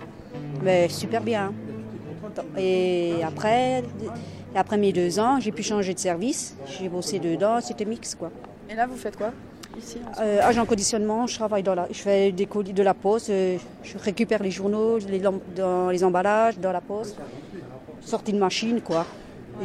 [0.64, 1.54] Mais super bien.
[2.58, 3.84] Et après,
[4.56, 6.56] après mes deux ans, j'ai pu changer de service.
[6.68, 8.32] J'ai bossé dedans, c'était mix, quoi.
[8.70, 9.32] Et là, vous faites quoi
[9.78, 13.30] Ici Euh, agent conditionnement, je travaille dans la, je fais des colis de la poste,
[13.30, 17.18] euh, je récupère les journaux, les, dans les emballages, dans la poste,
[18.02, 19.06] sortie de machine quoi.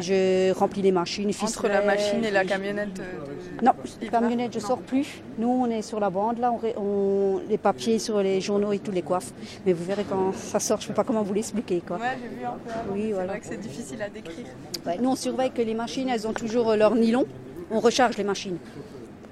[0.01, 1.30] Je remplis les machines.
[1.42, 3.72] Entre la machine et la camionnette euh, de- Non,
[4.03, 5.22] la camionnette, je sors plus.
[5.38, 8.72] Nous, on est sur la bande, là, on, ré- on- les papiers sur les journaux
[8.72, 9.32] et tous les coiffes.
[9.64, 11.80] Mais vous verrez quand ça sort, je ne sais pas comment vous l'expliquer.
[11.86, 11.97] Quoi.
[11.99, 12.92] Ouais, j'ai vu un peu avant.
[12.92, 13.28] Oui, c'est voilà.
[13.32, 14.47] vrai que c'est difficile à décrire.
[14.86, 17.24] Ouais, nous, on surveille que les machines, elles ont toujours euh, leur nylon.
[17.70, 18.59] On recharge les machines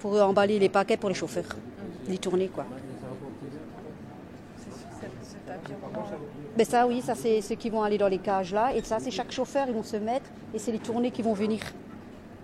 [0.01, 1.57] pour emballer les paquets pour les chauffeurs.
[2.09, 2.65] Les tourner, quoi.
[4.59, 6.17] Ce tapis roulant, là.
[6.57, 8.75] Ben ça, oui, ça, c'est ceux qui vont aller dans les cages là.
[8.75, 10.27] Et ça, c'est chaque chauffeur, ils vont se mettre.
[10.55, 11.61] Et c'est les tournées qui vont venir.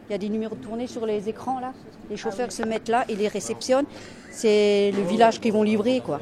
[0.08, 1.72] Il y a des numéros de tournée sur les écrans là.
[2.08, 3.84] Les chauffeurs se mettent là et les réceptionnent.
[4.30, 6.20] C'est le village qu'ils vont livrer, quoi.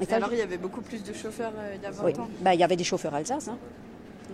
[0.00, 1.92] Et Et ça, alors, il y avait beaucoup plus de chauffeurs euh, il y a
[1.92, 2.28] 20 Oui, ans.
[2.40, 3.46] Ben, il y avait des chauffeurs Alsace.
[3.46, 3.58] hein.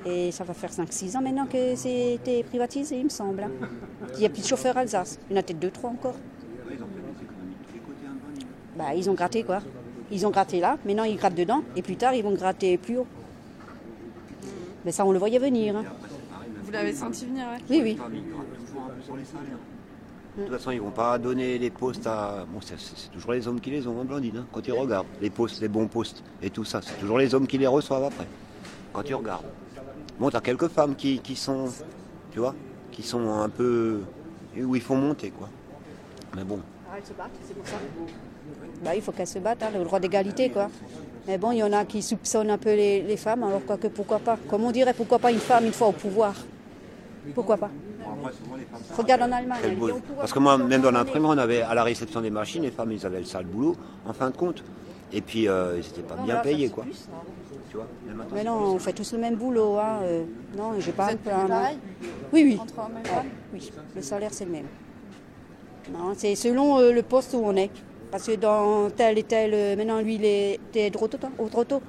[0.07, 3.43] Et ça va faire 5-6 ans maintenant que c'était privatisé, il me semble.
[3.43, 3.51] hein.
[4.15, 5.19] Il n'y a plus de chauffeurs Alsace.
[5.29, 6.15] Il y en a peut-être 2-3 encore.
[8.77, 9.61] Bah, ils ont gratté quoi.
[10.11, 12.99] Ils ont gratté là, maintenant ils grattent dedans, et plus tard ils vont gratter plus
[12.99, 13.07] haut.
[14.85, 15.77] Mais ça, on le voyait venir.
[15.77, 15.85] hein.
[16.63, 17.99] Vous l'avez senti venir, ouais Oui, oui.
[20.37, 22.47] De toute façon, ils vont pas donner les postes à.
[22.53, 25.07] Bon, c'est- toujours les hommes qui les ont, en Blandine, hein, quand tu regardes.
[25.21, 28.05] Les postes, les bons postes et tout ça, c'est toujours les hommes qui les reçoivent
[28.05, 28.27] après.
[28.93, 29.47] Quand tu regardes.
[30.21, 31.67] Bon, t'as quelques femmes qui, qui sont.
[32.31, 32.55] Tu vois
[32.93, 34.01] Qui sont un peu.
[34.57, 35.49] où il faut monter, quoi.
[36.37, 36.61] Mais bon.
[36.97, 37.77] elles se battent, c'est pour ça.
[38.85, 40.69] Bah, il faut qu'elles se battent, hein, le droit d'égalité, quoi.
[41.27, 43.77] Mais bon, il y en a qui soupçonnent un peu les, les femmes, alors quoi
[43.77, 44.39] que pourquoi pas.
[44.49, 46.35] Comme on dirait, pourquoi pas une femme une fois au pouvoir?
[47.35, 47.71] Pourquoi pas?
[48.97, 50.19] Regarde en Allemagne, Quel elle beau- est au pouvoir.
[50.21, 52.93] Parce que moi, même dans l'imprimerie, on avait à la réception des machines, les femmes,
[52.93, 53.77] ils avaient le sale boulot,
[54.07, 54.63] en fin de compte.
[55.13, 56.85] Et puis, euh, ils n'étaient pas Non, bien là, payés, quoi.
[56.85, 57.07] plus.
[57.71, 59.77] Tu vois même maintenant, Mais non, on fait tous le même boulot.
[59.79, 59.99] Hein.
[60.03, 60.25] euh,
[60.57, 61.49] non, j'ai pas payés plaindre.
[61.49, 61.79] pareil
[62.33, 62.59] Oui, oui.
[62.61, 64.67] Entre hommes et Ouais, femmes oui, le salaire c'est le même.
[65.93, 67.71] Non, c'est selon euh, le poste où on est.
[68.11, 71.31] Parce que dans tel et tel, euh, maintenant lui il est t'es de roto, toi,
[71.39, 71.83] au roto.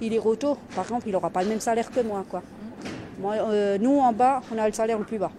[0.00, 2.24] Il est roto, par exemple, il n'aura pas le même salaire que moi.
[2.28, 2.42] Quoi.
[3.20, 5.30] Moi, euh, nous en bas, on a le salaire le plus bas.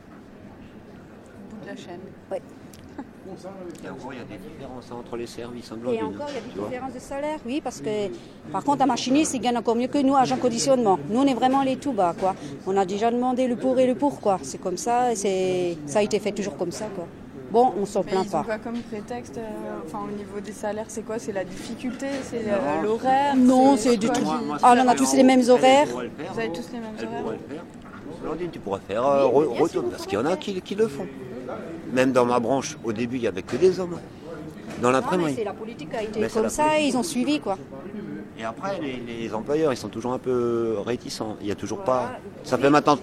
[1.66, 2.00] la chaîne.
[2.32, 2.38] Oui.
[3.84, 6.38] Et encore, il y a des différences entre les services en Et encore, il y
[6.38, 8.10] a des différences de salaire, oui, parce que
[8.52, 11.00] par contre, un machiniste, il gagne encore mieux que nous, agent conditionnement.
[11.10, 12.36] Nous, on est vraiment les tout bas, quoi.
[12.68, 14.40] On a déjà demandé le pour et le pour, quoi.
[14.44, 17.08] C'est comme ça, ça a été fait toujours comme ça, quoi.
[17.54, 18.44] Bon, on s'en plaint ils ont pas.
[18.44, 19.42] quoi comme prétexte euh,
[19.86, 21.20] Enfin, au niveau des salaires, c'est quoi?
[21.20, 22.08] C'est la difficulté?
[22.24, 23.36] C'est euh, l'horaire?
[23.36, 24.22] Non, c'est du tout.
[24.64, 25.86] Ah, on a tous les mêmes horaires.
[25.88, 28.50] Vous avez tous les mêmes horaires?
[28.52, 31.06] tu pourrais faire euh, re- retour, parce qu'il y en a qui, qui le font.
[31.92, 34.00] Même dans ma branche, au début, il n'y avait que des hommes.
[34.82, 34.92] Dans
[35.36, 37.58] c'est la politique a été Mais comme ça, et ils ont suivi, quoi.
[38.38, 41.38] Et après, les, les employeurs, ils sont toujours un peu réticents.
[41.42, 42.14] Il n'y a toujours pas.
[42.44, 42.98] Ça fait maintenant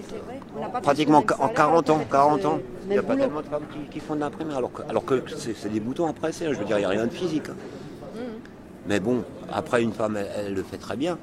[0.82, 3.24] pratiquement en salaire, 40 ans, en fait, 40 ans, il n'y a pas boulot.
[3.24, 4.56] tellement de femmes qui, qui font de l'imprimerie.
[4.56, 6.46] Alors que, alors que c'est des boutons à presser.
[6.46, 6.50] hein.
[6.52, 7.48] Je veux dire, il n'y a rien de physique.
[7.48, 7.54] hein.
[8.16, 8.18] Mmh.
[8.86, 11.16] Mais bon, après, une femme, elle, elle le fait très bien.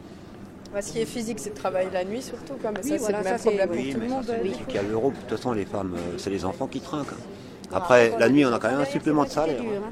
[0.74, 2.54] Bah, ce qui est physique, c'est de travailler la nuit surtout.
[2.62, 2.72] Quoi.
[2.74, 4.26] Mais Oui, ça, voilà, c'est le même problème Oui, pour tout mais le monde.
[4.26, 4.66] ça, c'est euh, logique.
[4.70, 5.12] Il y a l'euro.
[5.12, 7.12] De toute façon, les femmes, euh, c'est les enfants qui trinquent.
[7.14, 7.70] hein.
[7.72, 9.62] Ah, Après, la nuit, on a quand même un supplément de salaire.
[9.62, 9.92] dur, hein.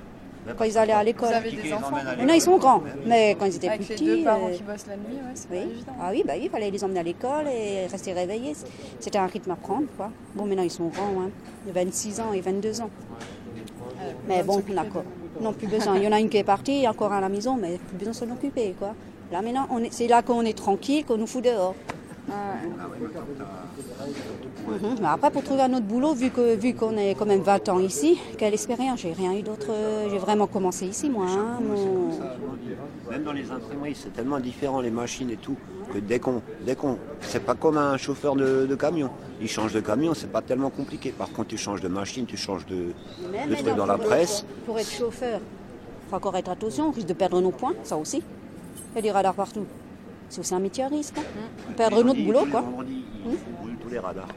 [0.57, 1.29] Quand ils allaient à l'école.
[1.29, 3.95] Vous avez des enfants Non, ils sont grands, mais quand ils étaient Avec plus les
[3.95, 4.05] petits.
[4.05, 5.61] deux parents euh, qui bossent la nuit, ouais, c'est pas Oui.
[5.71, 5.93] évident.
[5.99, 8.53] Ah oui, bah oui, il fallait les emmener à l'école et rester réveillés.
[8.99, 10.11] C'était un rythme à prendre, quoi.
[10.35, 11.29] Bon, maintenant ils sont grands, hein.
[11.65, 12.89] De 26 ans et 22 ans.
[14.27, 15.03] Mais bon, on a quoi
[15.41, 15.97] Non, plus besoin.
[15.97, 17.29] Il y en a une qui est partie, il y a encore un à la
[17.29, 18.93] maison, mais plus besoin de s'en occuper, quoi.
[19.31, 21.73] Là maintenant, on est- c'est là qu'on est tranquille, qu'on nous fout dehors.
[24.67, 24.95] Mhm.
[25.01, 27.69] Mais après, pour trouver un autre boulot, vu que vu qu'on est quand même 20
[27.69, 28.99] ans ici, quelle expérience?
[29.01, 29.67] J'ai rien eu d'autre.
[29.69, 31.25] euh, J'ai vraiment commencé ici, moi.
[31.29, 31.59] hein.
[31.61, 32.09] Mon-
[33.11, 35.55] Même dans les imprimeries, c'est tellement différent les machines et tout
[35.93, 39.09] que dès qu'on, dès qu'on, c'est pas comme un chauffeur de, de camion.
[39.39, 41.11] Il change de camion, c'est pas tellement compliqué.
[41.11, 42.93] Par contre, tu changes de machine, tu changes de,
[43.31, 44.45] Même de truc dans la presse.
[44.65, 47.95] Pour être chauffeur, il faut encore être attention, on risque de perdre nos points, ça
[47.97, 48.23] aussi.
[48.93, 49.65] Il y a des radars partout.
[50.29, 51.15] C'est aussi un métier à risque.
[51.19, 51.73] hein.
[51.77, 52.63] Perdre notre boulot, quoi.
[52.87, 53.03] ils
[53.61, 54.27] brûlent tous les radars.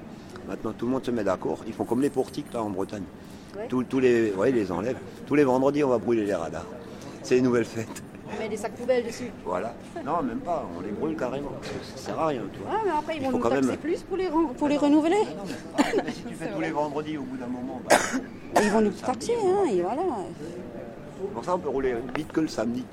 [0.49, 1.59] Maintenant, tout le monde se met d'accord.
[1.67, 3.03] Ils font comme les portiques là en Bretagne.
[3.57, 3.67] Ouais.
[3.69, 4.97] Tous, tous les, ouais, ils les enlèvent.
[5.27, 6.65] Tous les vendredis, on va brûler les radars.
[7.23, 8.03] C'est une nouvelle fête.
[8.35, 9.31] On met des sacs poubelles dessus.
[9.45, 9.75] Voilà.
[10.05, 10.67] Non, même pas.
[10.77, 11.51] On les brûle carrément.
[11.95, 12.71] ça sert à rien, tu vois.
[12.73, 14.77] Ah, mais après, ils Il vont nous taxer même- plus pour les, ren- pour les
[14.77, 15.17] renouveler.
[16.05, 17.97] Mais si tu fais tous les vendredis, au bout d'un moment, bah,
[18.63, 20.03] ils vont nous taxer, hein, et voilà.
[21.35, 22.85] pour ça, on peut rouler vite que le samedi.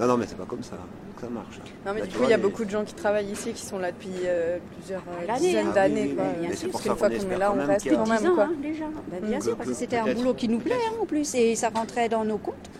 [0.00, 0.76] Non, non, mais c'est pas comme ça
[1.14, 1.58] que ça marche.
[1.86, 3.52] Non, mais Bah, du coup, il y a les- beaucoup de gens qui travaillent ici
[3.52, 5.72] qui sont là depuis euh, plusieurs euh, dizaines hein.
[5.74, 6.14] d'années.
[6.18, 8.26] Ah oui, Parce qu'une fois qu'on est là, on reste a- quand même.
[8.26, 8.84] ans, hein, déjà.
[9.10, 11.34] Ben, bien sûr, parce que c'était un boulot qui nous plaît, hein, en plus.
[11.34, 12.70] Et ça rentrait dans nos comptes,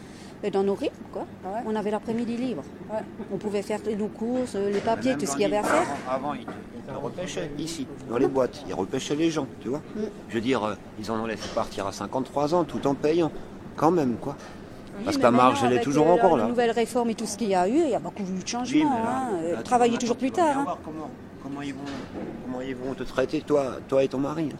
[0.42, 1.26] et dans nos rythmes, quoi.
[1.66, 2.62] On avait l'après-midi libre.
[3.32, 5.86] On pouvait faire nos courses, les papiers, tout ce qu'il y avait à faire.
[6.08, 6.46] Avant, ils,
[6.94, 8.62] repêchaient ici, dans les boîtes.
[8.68, 9.78] Ils repêchaient les gens, tu vois.
[9.96, 10.02] Mm.
[10.28, 13.32] Je veux dire, euh, ils en ont laissé partir à 53 ans tout en payant.
[13.76, 14.36] Quand même, quoi.
[15.04, 16.48] Parce que la mais marge, elle est toujours euh, encore La là.
[16.48, 18.46] nouvelle réforme et tout ce qu'il y a eu, il y a beaucoup eu de
[18.46, 18.92] changements.
[18.92, 19.28] Hein.
[19.42, 20.58] Euh, Travailler toujours plus tard.
[20.58, 20.76] hein.
[21.42, 21.80] comment, ils vont,
[22.44, 24.50] comment ils vont te traiter, toi, toi et ton mari.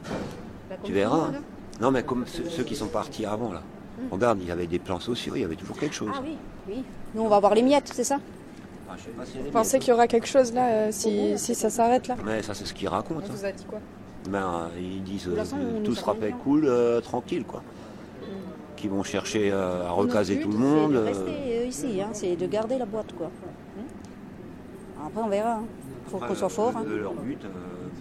[0.68, 1.28] Bah, Tu verras.
[1.28, 1.40] hein.
[1.80, 3.62] Non, mais comme ceux, qui sont partis avant, là.
[4.10, 6.10] Regarde, il y avait des plans sociaux, il y avait toujours quelque chose.
[6.14, 6.36] Ah oui,
[6.68, 6.84] oui.
[7.14, 8.18] Nous, on va voir les miettes, c'est ça?
[8.88, 11.54] Ah, je sais pas Vous pensez qu'il y aura quelque chose là euh, si, si
[11.54, 12.16] ça s'arrête là?
[12.24, 13.20] Mais ça, c'est ce qu'ils racontent.
[13.26, 13.36] On hein.
[13.36, 13.80] vous a dit quoi?
[14.28, 17.62] Ben, ils disent euh, tout sera cool, euh, tranquille, quoi.
[18.84, 20.92] Qui vont chercher à recaser tout le monde.
[20.92, 23.30] De euh, rester euh, ici, hein, c'est de garder la boîte, quoi.
[25.06, 25.60] Après, on verra.
[26.06, 26.74] Il faut qu'on soit fort.
[26.76, 26.84] hein.
[26.86, 27.48] leur but, euh,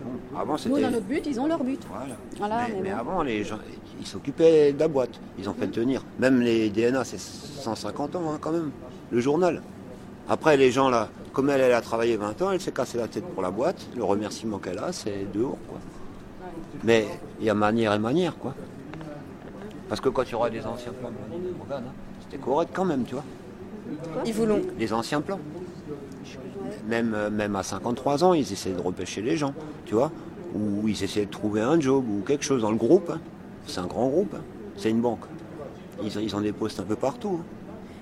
[0.04, 0.76] bon, avant Nous, c'était.
[0.76, 1.80] on a notre but, ils ont leur but.
[1.90, 2.16] Voilà.
[2.38, 3.00] Voilà, mais, mais mais bon.
[3.00, 3.60] avant, les gens,
[3.98, 5.22] ils s'occupaient de la boîte.
[5.40, 6.04] Ils ont fait tenir.
[6.20, 8.72] Même les DNA, c'est 150 ans, hein, quand même.
[9.10, 9.62] Le journal.
[10.28, 13.08] Après, les gens là, comme elle, elle a travaillé 20 ans, elle s'est cassée la
[13.08, 13.88] tête pour la boîte.
[13.96, 15.80] Le remerciement qu'elle a, c'est dehors, quoi.
[16.84, 17.08] Mais
[17.40, 18.54] il y a manière et manière, quoi.
[19.90, 21.12] Parce que quand il y aura des anciens plans,
[21.66, 23.24] regarde, hein, c'était correct quand même, tu vois.
[24.26, 24.62] Ils voulont.
[24.80, 25.40] Les anciens plans.
[26.88, 29.54] Même, euh, même à 53 ans, ils essaient de repêcher les gens,
[29.86, 30.12] tu vois.
[30.56, 33.10] Ou ils essaient de trouver un job ou quelque chose dans le groupe.
[33.10, 33.20] hein.
[33.68, 34.34] C'est un grand groupe.
[34.36, 34.42] hein.
[34.78, 35.22] C'est une banque.
[36.04, 37.40] Ils, ont- ils ont des postes un peu partout.
[37.42, 37.46] hein.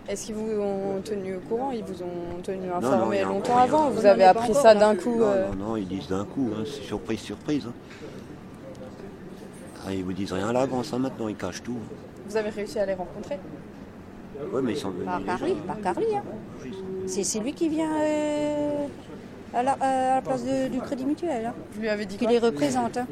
[0.10, 1.72] Est-ce qu'ils vous ont tenu au courant?
[1.72, 5.26] Ils vous ont tenu informé longtemps avant Vous avez appris encore, ça d'un coup Non,
[5.28, 6.50] euh, non, non, ils disent d'un coup.
[6.58, 6.64] hein.
[6.66, 7.68] C'est surprise, surprise.
[9.88, 11.78] Ah, ils vous disent rien à l'avance hein, maintenant, ils cachent tout.
[12.28, 13.40] Vous avez réussi à les rencontrer
[14.52, 15.06] Ouais, mais ils sont venus.
[15.06, 15.56] Par Carly, gens.
[15.68, 16.16] par Carly.
[16.16, 16.24] hein.
[17.08, 18.86] C'est c'est lui qui vient euh,
[19.54, 21.46] à, la, à la place de- du Crédit Mutuel.
[21.48, 21.54] hein.
[21.74, 22.98] Vous lui avez dit Qui les représente.
[22.98, 23.08] hein.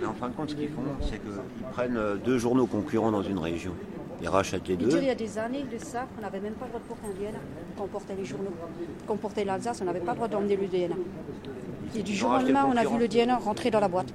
[0.00, 3.12] Mais en fin de compte, ce qu'ils font, c'est qu'ils prennent euh, deux journaux concurrents
[3.12, 3.72] dans une région.
[4.22, 4.96] Ils rachètent les deux.
[4.96, 7.06] il y a des années de ça, on n'avait même pas le droit de porter
[7.06, 7.38] un DNA
[7.76, 8.52] quand on portait les journaux.
[9.06, 10.94] Quand on portait l'Alsace, on n'avait pas le droit d'emmener le DNA.
[11.96, 13.88] Et du Ils jour au le lendemain, on a vu le DNA rentrer dans la
[13.88, 14.08] boîte.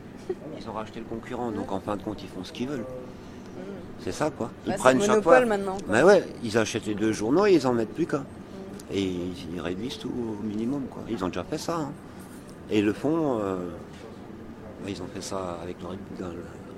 [0.59, 2.85] Ils ont racheté le concurrent, donc en fin de compte, ils font ce qu'ils veulent.
[4.01, 4.49] C'est ça, quoi.
[4.65, 5.45] Ils Bah, prennent le chaque monopole fois.
[5.45, 5.85] maintenant, quoi.
[5.89, 8.23] Mais ouais, ils achètent les deux journaux et ils en mettent plus qu'un.
[8.91, 11.03] Et ils, ils réduisent tout au minimum, quoi.
[11.09, 11.75] Ils ont déjà fait ça.
[11.77, 11.91] hein.
[12.71, 13.39] Et le font.
[13.39, 13.57] euh,
[14.83, 16.25] bah, ils ont fait ça avec le, Rép- le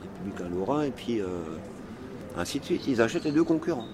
[0.01, 1.25] Républicain Lorrain, et puis euh,
[2.37, 2.87] ainsi de suite.
[2.87, 3.85] Ils achètent les deux concurrents.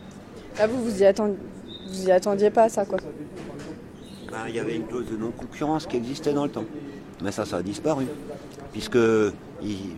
[0.57, 1.35] Là, vous vous y, attend-
[1.89, 2.97] vous y attendiez pas à ça, quoi.
[4.37, 6.65] Ben, il y avait une clause de non-concurrence qui existait dans le temps.
[7.23, 8.05] Mais ça, ça a disparu.
[8.71, 8.99] Puisque,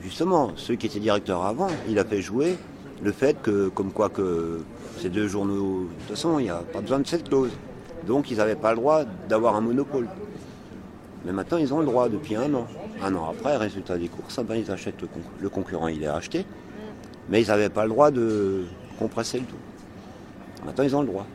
[0.01, 2.55] justement, celui qui était directeur avant, il a fait jouer
[3.03, 4.61] le fait que, comme quoi que
[4.97, 7.51] ces deux journaux, de toute façon, il n'y a pas besoin de cette clause.
[8.07, 10.07] Donc, ils n'avaient pas le droit d'avoir un monopole.
[11.25, 12.65] Mais maintenant, ils ont le droit depuis un an.
[13.03, 15.09] Un an après, résultat des courses, ah ben, ils achètent le,
[15.41, 16.45] le concurrent, il est acheté.
[17.27, 18.63] Mais ils n'avaient pas le droit de
[18.97, 20.65] compresser le tout.
[20.65, 21.25] Maintenant, ils ont le droit.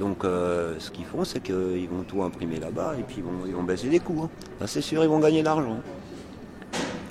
[0.00, 3.46] Donc euh, ce qu'ils font, c'est qu'ils vont tout imprimer là-bas et puis ils vont,
[3.46, 4.22] ils vont baisser les coûts.
[4.24, 4.64] hein.
[4.66, 5.76] C'est sûr, ils vont gagner de l'argent.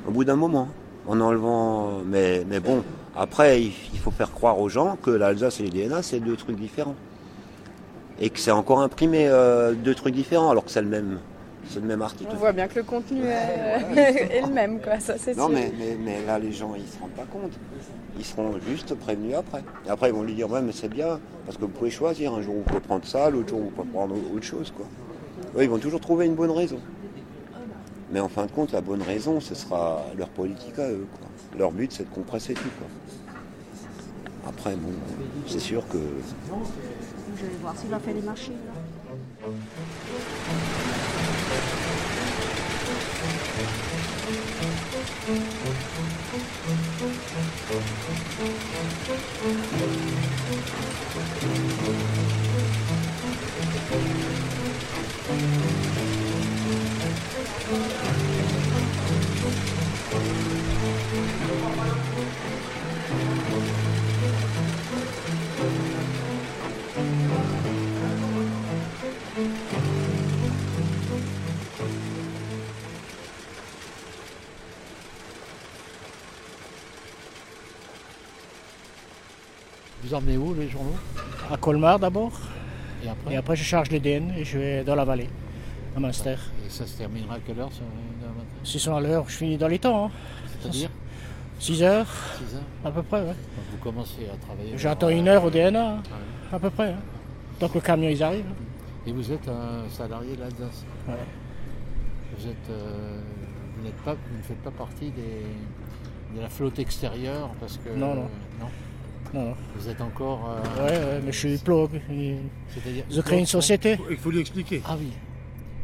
[0.07, 0.67] Au bout d'un moment,
[1.07, 1.99] en enlevant...
[2.03, 2.83] Mais, mais bon,
[3.15, 6.35] après, il, il faut faire croire aux gens que l'Alsace et les DNA, c'est deux
[6.35, 6.95] trucs différents.
[8.19, 11.19] Et que c'est encore imprimé euh, deux trucs différents alors que c'est le même,
[11.69, 12.31] c'est le même article.
[12.33, 13.97] On voit bien que le contenu est,
[14.37, 14.99] est le même, quoi.
[14.99, 15.55] Ça, c'est Non, sûr.
[15.55, 17.51] mais, mais, mais là, les gens, ils se rendent pas compte.
[18.19, 19.63] Ils seront juste prévenus après.
[19.87, 22.33] Et après, ils vont lui dire, ouais, mais c'est bien, parce que vous pouvez choisir.
[22.33, 24.85] Un jour, vous pouvez prendre ça, l'autre jour, vous pouvez prendre autre chose, quoi.
[25.59, 26.79] Ils vont toujours trouver une bonne raison.
[28.11, 31.07] Mais en fin de compte, la bonne raison, ce sera leur politique à eux.
[31.57, 32.69] Leur but, c'est de compresser tout.
[34.45, 34.91] Après, bon,
[35.47, 38.21] c'est sûr que Je vais voir s'il a fait les.
[45.27, 45.58] Vous
[81.59, 82.31] Colmar d'abord.
[83.03, 85.29] Et après Et après, je charge les DN et je vais dans la vallée,
[85.95, 86.35] à Munster.
[86.65, 87.69] Et ça se terminera à quelle heure
[88.63, 90.05] S'ils sont à l'heure, je finis dans les temps.
[90.05, 90.11] hein.
[90.61, 90.89] C'est-à-dire?
[91.59, 92.07] 6 heures,
[92.37, 93.27] 6 heures à peu près, ouais.
[93.27, 93.35] Donc
[93.71, 94.77] Vous commencez à travailler.
[94.77, 96.01] J'attends une heure au DNA, hein,
[96.53, 96.91] à peu près.
[96.91, 96.99] hein.
[97.59, 98.45] Tant que le camion ils arrivent.
[99.05, 100.85] Et vous êtes un salarié de l'Alsace?
[101.07, 101.15] Ouais.
[102.37, 103.19] Vous êtes, euh,
[103.77, 107.89] vous n'êtes pas, vous ne faites pas partie des, de la flotte extérieure parce que
[107.89, 108.29] Non, non.
[108.59, 108.67] non?
[109.33, 109.55] Non, non.
[109.75, 110.49] Vous êtes encore.
[110.49, 111.89] euh, Ouais, ouais, mais je suis plog.
[112.69, 113.03] C'est-à-dire-
[113.37, 113.97] une société.
[114.09, 114.81] Il faut lui expliquer.
[114.85, 115.11] Ah oui.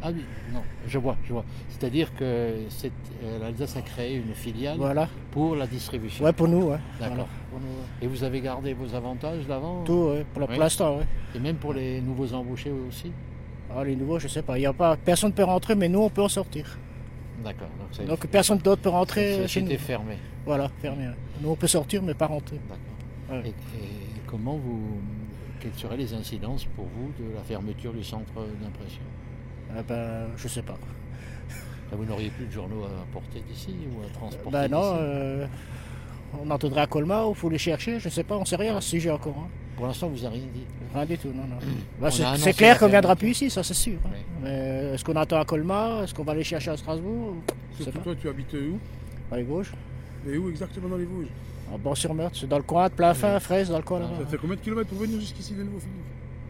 [0.02, 0.22] Ah oui,
[0.52, 1.44] non, je vois, je vois.
[1.70, 2.92] C'est-à-dire que c'est-
[3.24, 5.08] euh, l'Alsace a créé une filiale Voilà.
[5.32, 6.22] pour la distribution.
[6.24, 6.76] Ouais, pour nous, ouais.
[7.00, 7.26] D'accord.
[7.50, 7.66] Voilà.
[8.02, 11.06] Et vous avez gardé vos avantages d'avant Tout, ouais, pour la- pour l'instant, ouais.
[11.34, 13.10] Et même pour les nouveaux embauchés aussi
[13.74, 14.58] Ah, les nouveaux, je sais pas.
[14.58, 16.78] Il y a pas, personne ne peut rentrer, mais nous, on peut en sortir.
[17.42, 17.66] D'accord.
[18.06, 19.66] Donc, personne d'autre peut rentrer chez nous.
[19.68, 20.18] société fermée.
[20.44, 21.06] Voilà, fermé.
[21.08, 21.14] ouais.
[21.40, 22.60] Nous, on peut sortir, mais pas rentrer.
[22.68, 22.78] D'accord.
[23.32, 23.52] Et, et
[24.26, 25.00] comment vous.
[25.60, 29.00] Quelles seraient les incidences pour vous de la fermeture du centre d'impression?
[29.76, 30.76] Ah ben, je sais pas.
[31.92, 35.46] Vous n'auriez plus de journaux à porter d'ici ou à transporter Ben non, euh,
[36.44, 38.80] on entendrait à Colmar, il faut les chercher, je sais pas, on sait rien à
[38.80, 39.36] ce sujet encore.
[39.38, 39.48] hein.
[39.76, 40.64] Pour l'instant, vous n'avez rien dit.
[40.94, 41.56] Rien du tout, non, non.
[42.00, 43.98] On Ben, c'est- clair la qu'on viendra plus ici, ça c'est sûr.
[44.04, 44.10] hein.
[44.42, 46.02] Mais est-ce qu'on attend à Colmar?
[46.02, 47.36] Est-ce qu'on va aller chercher à Strasbourg?
[47.78, 48.78] Je Surtout toi, tu habites où?
[49.30, 49.72] Dans les Vosges.
[50.28, 51.28] Et où exactement dans les Vosges?
[51.72, 54.12] En Bon-sur-Meurthe, c'est dans le coin de plein fin, fraise, dans le coin là-bas.
[54.20, 55.96] Ça fait combien de kilomètres pour venir jusqu'ici de nouveau Philippe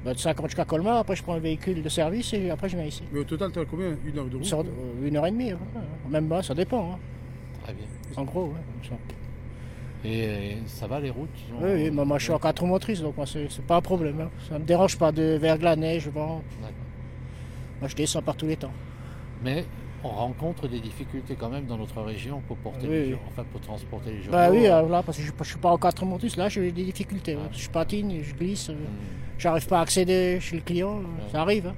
[0.05, 2.77] Ben, de 50 jusqu'à Colmar, après je prends un véhicule de service et après je
[2.77, 3.03] viens ici.
[3.13, 5.31] Mais au total, tu as combien Une heure de route sorte- euh, une heure et
[5.31, 5.59] demie, ouais.
[6.11, 6.93] même pas, ça dépend.
[6.93, 6.99] hein.
[7.65, 7.87] Très bien.
[8.17, 8.51] En gros, ouais,
[8.83, 8.97] comme ça.
[10.05, 12.39] Et euh, ça va les routes ils ont- Oui, oui, moi, moi, je suis en
[12.39, 14.21] quatre roues motrices, donc moi c'est c'est pas un problème.
[14.21, 14.31] hein.
[14.49, 16.43] Ça me dérange pas de verglas, neige, vent.
[17.81, 18.73] Moi je descends par tous les temps.
[19.43, 19.65] Mais
[20.07, 23.11] on rencontre des difficultés quand même dans notre région pour porter Oui, les oui.
[23.11, 24.33] jour- enfin pour transporter les journaux.
[24.33, 26.71] Bah oui, alors là, parce que je, je suis pas en quatre motrices, là j'ai
[26.73, 27.35] des difficultés.
[27.35, 27.43] ouais.
[27.53, 28.75] Je patine, je glisse, Hmm.
[29.39, 31.67] j'arrive pas à accéder chez le client, euh, ça arrive.
[31.69, 31.75] hein.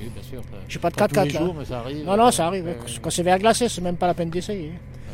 [0.00, 0.42] Oui, bien sûr.
[0.68, 1.40] J'ai pas de pas 4x4 tous les là.
[1.44, 2.04] jours, mais ça arrive.
[2.04, 2.64] Non, non, ça arrive.
[2.64, 2.76] Ouais.
[3.00, 4.72] Quand c'est verglacé, c'est même pas la peine d'essayer.
[4.74, 5.12] hein.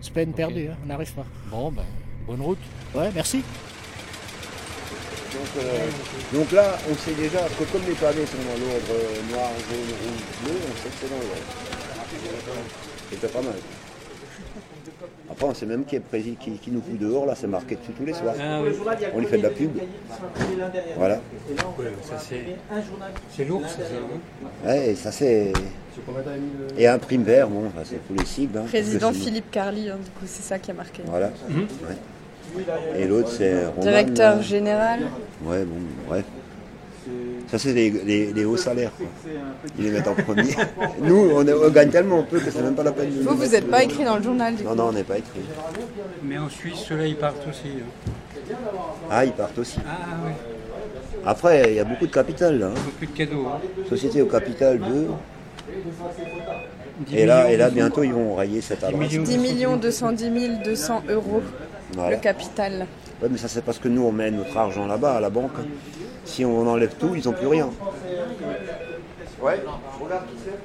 [0.00, 1.24] C'est peine perdue, hein, on n'arrive pas.
[1.50, 1.82] Bon, ben,
[2.26, 2.58] bonne route.
[2.94, 3.42] Ouais, merci.
[5.32, 5.88] Donc, euh,
[6.32, 8.94] donc là, on sait déjà que comme les pavés sont dans l'ordre
[9.32, 11.73] noir, jaune, rouge, bleu, on sait que c'est dans l'ordre.
[13.10, 13.54] C'est déjà pas mal.
[15.30, 17.76] Après, on sait même qui est président, qui, qui nous fout dehors, là, c'est marqué
[17.76, 18.34] dessus tous les soirs.
[18.40, 18.70] Ah oui.
[19.14, 19.70] On lui fait de la pub.
[20.96, 21.20] Voilà.
[23.30, 23.44] c'est.
[23.44, 23.88] Lourd, c'est ça.
[23.94, 25.52] hein Ouais, et ça c'est.
[26.76, 28.58] Et un prime vert, bon, enfin, c'est tous les cibles.
[28.58, 31.02] hein, Président Philippe Carly, hein, du coup, c'est ça qui a marqué.
[31.06, 31.30] Voilà.
[31.48, 31.66] Mhm.
[31.88, 33.00] Ouais.
[33.00, 33.64] Et l'autre, c'est.
[33.80, 35.00] Directeur général.
[35.44, 36.24] Ouais, bon, bref.
[37.50, 38.90] Ça, c'est les, les- les hauts salaires.
[38.96, 39.06] quoi.
[39.78, 40.54] Ils les mettent en premier.
[41.02, 43.46] Nous, on, on gagne tellement peu que c'est même pas la peine de Vous, vous
[43.46, 44.76] n'êtes pas écrit dans le journal, du Non, coup.
[44.76, 45.40] non, on n'est pas écrit.
[46.22, 47.68] Mais en Suisse, ceux-là, ils partent aussi.
[47.78, 48.54] hein.
[49.10, 49.78] Ah, ils partent aussi.
[49.86, 50.32] Ah oui,
[51.24, 52.66] Après, il y a beaucoup de capital là.
[52.66, 52.74] hein.
[52.84, 53.46] beaucoup de cadeaux.
[53.46, 53.60] hein.
[53.88, 55.06] Société au capital 2.
[57.06, 57.74] 10 Et là, et là, 200.
[57.74, 59.08] bientôt, ils vont rayer cette adresse.
[59.10, 61.42] 10 millions 210 200 euros,
[61.94, 62.16] Voilà.
[62.16, 62.86] le capital.
[63.22, 65.52] Ouais, mais ça, c'est parce que nous, on met notre argent là-bas, à la banque.
[66.24, 67.70] Si on enlève tout, ils n'ont plus rien.
[69.40, 69.60] Ouais,
[70.00, 70.58] regarde qui c'est.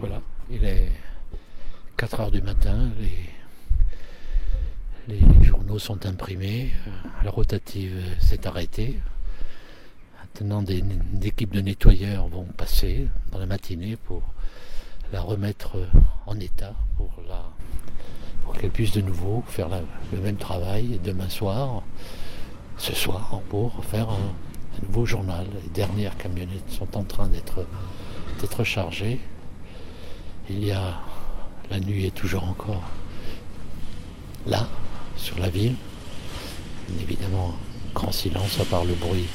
[0.00, 0.88] Voilà, il est
[1.96, 2.90] 4 heures du matin,
[5.08, 8.98] les, les journaux sont imprimés, euh, la rotative s'est arrêtée.
[10.38, 10.84] Maintenant, des,
[11.22, 14.20] équipes de nettoyeurs vont passer dans la matinée pour
[15.10, 15.78] la remettre
[16.26, 17.10] en état, pour,
[18.60, 19.70] qu'elle puisse de nouveau faire
[20.12, 21.82] le même travail demain soir,
[22.76, 25.46] ce soir, pour faire un, nouveau journal.
[25.64, 27.66] Les dernières camionnettes sont en train d'être
[28.42, 29.18] d'être chargées.
[30.50, 31.00] Il y a
[31.70, 32.82] la nuit est toujours encore
[34.46, 34.68] là,
[35.16, 35.76] sur la ville.
[37.00, 37.54] Évidemment,
[37.94, 39.28] grand silence à part le bruit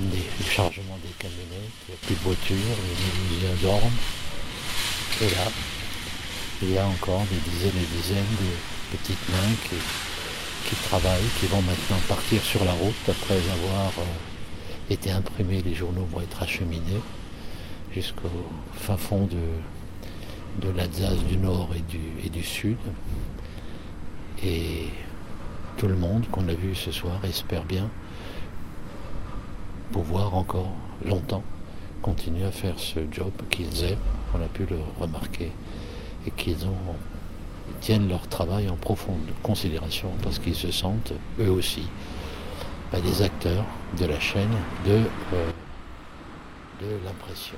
[0.00, 2.00] des, du chargement des camionnettes.
[2.06, 3.98] Plus de voitures, les Mulhousiens dorment.
[5.20, 5.50] Et là,
[6.62, 9.76] il y a encore des dizaines et des dizaines de petites mains qui,
[10.68, 15.62] qui travaillent, qui vont maintenant partir sur la route après avoir euh, été imprimés.
[15.62, 17.02] Les journaux vont être acheminés
[17.92, 18.30] jusqu'au
[18.74, 22.78] fin fond de, de l'Alsace du Nord et du, et du Sud.
[24.44, 24.84] Et
[25.76, 27.90] tout le monde qu'on a vu ce soir espère bien
[29.92, 30.70] pouvoir encore
[31.04, 31.42] longtemps
[32.02, 33.98] continuer à faire ce job qu'ils aiment,
[34.34, 35.50] on a pu le remarquer,
[36.26, 36.66] et qu'ils
[37.80, 41.86] tiennent leur travail en profonde considération parce qu'ils se sentent eux aussi
[42.92, 43.64] bah, des acteurs
[43.98, 44.50] de la chaîne
[44.86, 45.02] de,
[45.34, 45.50] euh,
[46.80, 47.56] de l'impression,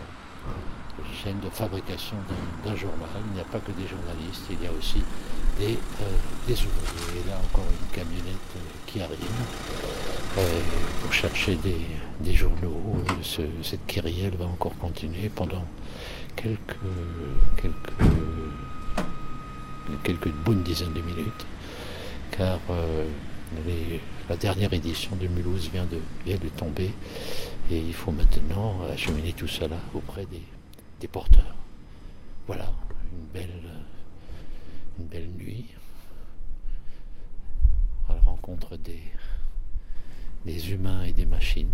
[1.22, 2.16] chaîne de fabrication
[2.64, 3.08] d'un journal.
[3.28, 5.02] Il n'y a pas que des journalistes, il y a aussi
[5.58, 6.04] des, euh,
[6.46, 7.20] des ouvriers.
[7.24, 9.18] Et là encore une camionnette euh, qui arrive
[10.38, 10.60] euh,
[11.02, 13.02] pour chercher des, journaux.
[13.22, 15.64] Ce- cette kyrielle va encore continuer pendant
[16.36, 16.76] quelques,
[17.60, 18.10] quelques,
[20.04, 21.46] quelques bonnes dizaines de minutes,
[22.30, 22.58] car
[24.28, 26.90] la dernière édition de Mulhouse vient de, vient de tomber
[27.70, 30.26] et il faut maintenant acheminer tout cela auprès
[31.00, 31.54] des porteurs.
[32.46, 32.70] Voilà,
[33.12, 33.50] une belle,
[35.00, 35.64] une belle nuit
[38.08, 39.02] à la rencontre des,
[40.44, 41.72] des humains et des machines.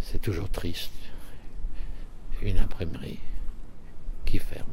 [0.00, 0.92] C'est toujours triste.
[2.40, 3.18] Une imprimerie
[4.24, 4.70] qui ferme.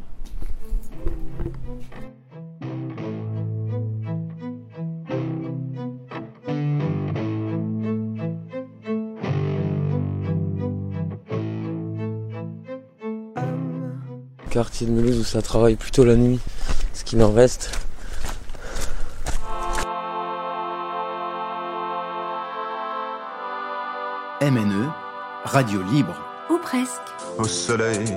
[14.56, 16.40] Quartier de Mulhouse où ça travaille plutôt la nuit,
[16.94, 17.72] ce qu'il en reste.
[24.42, 24.88] MNE,
[25.44, 26.16] radio libre.
[26.50, 27.02] Ou presque.
[27.38, 28.16] Au soleil,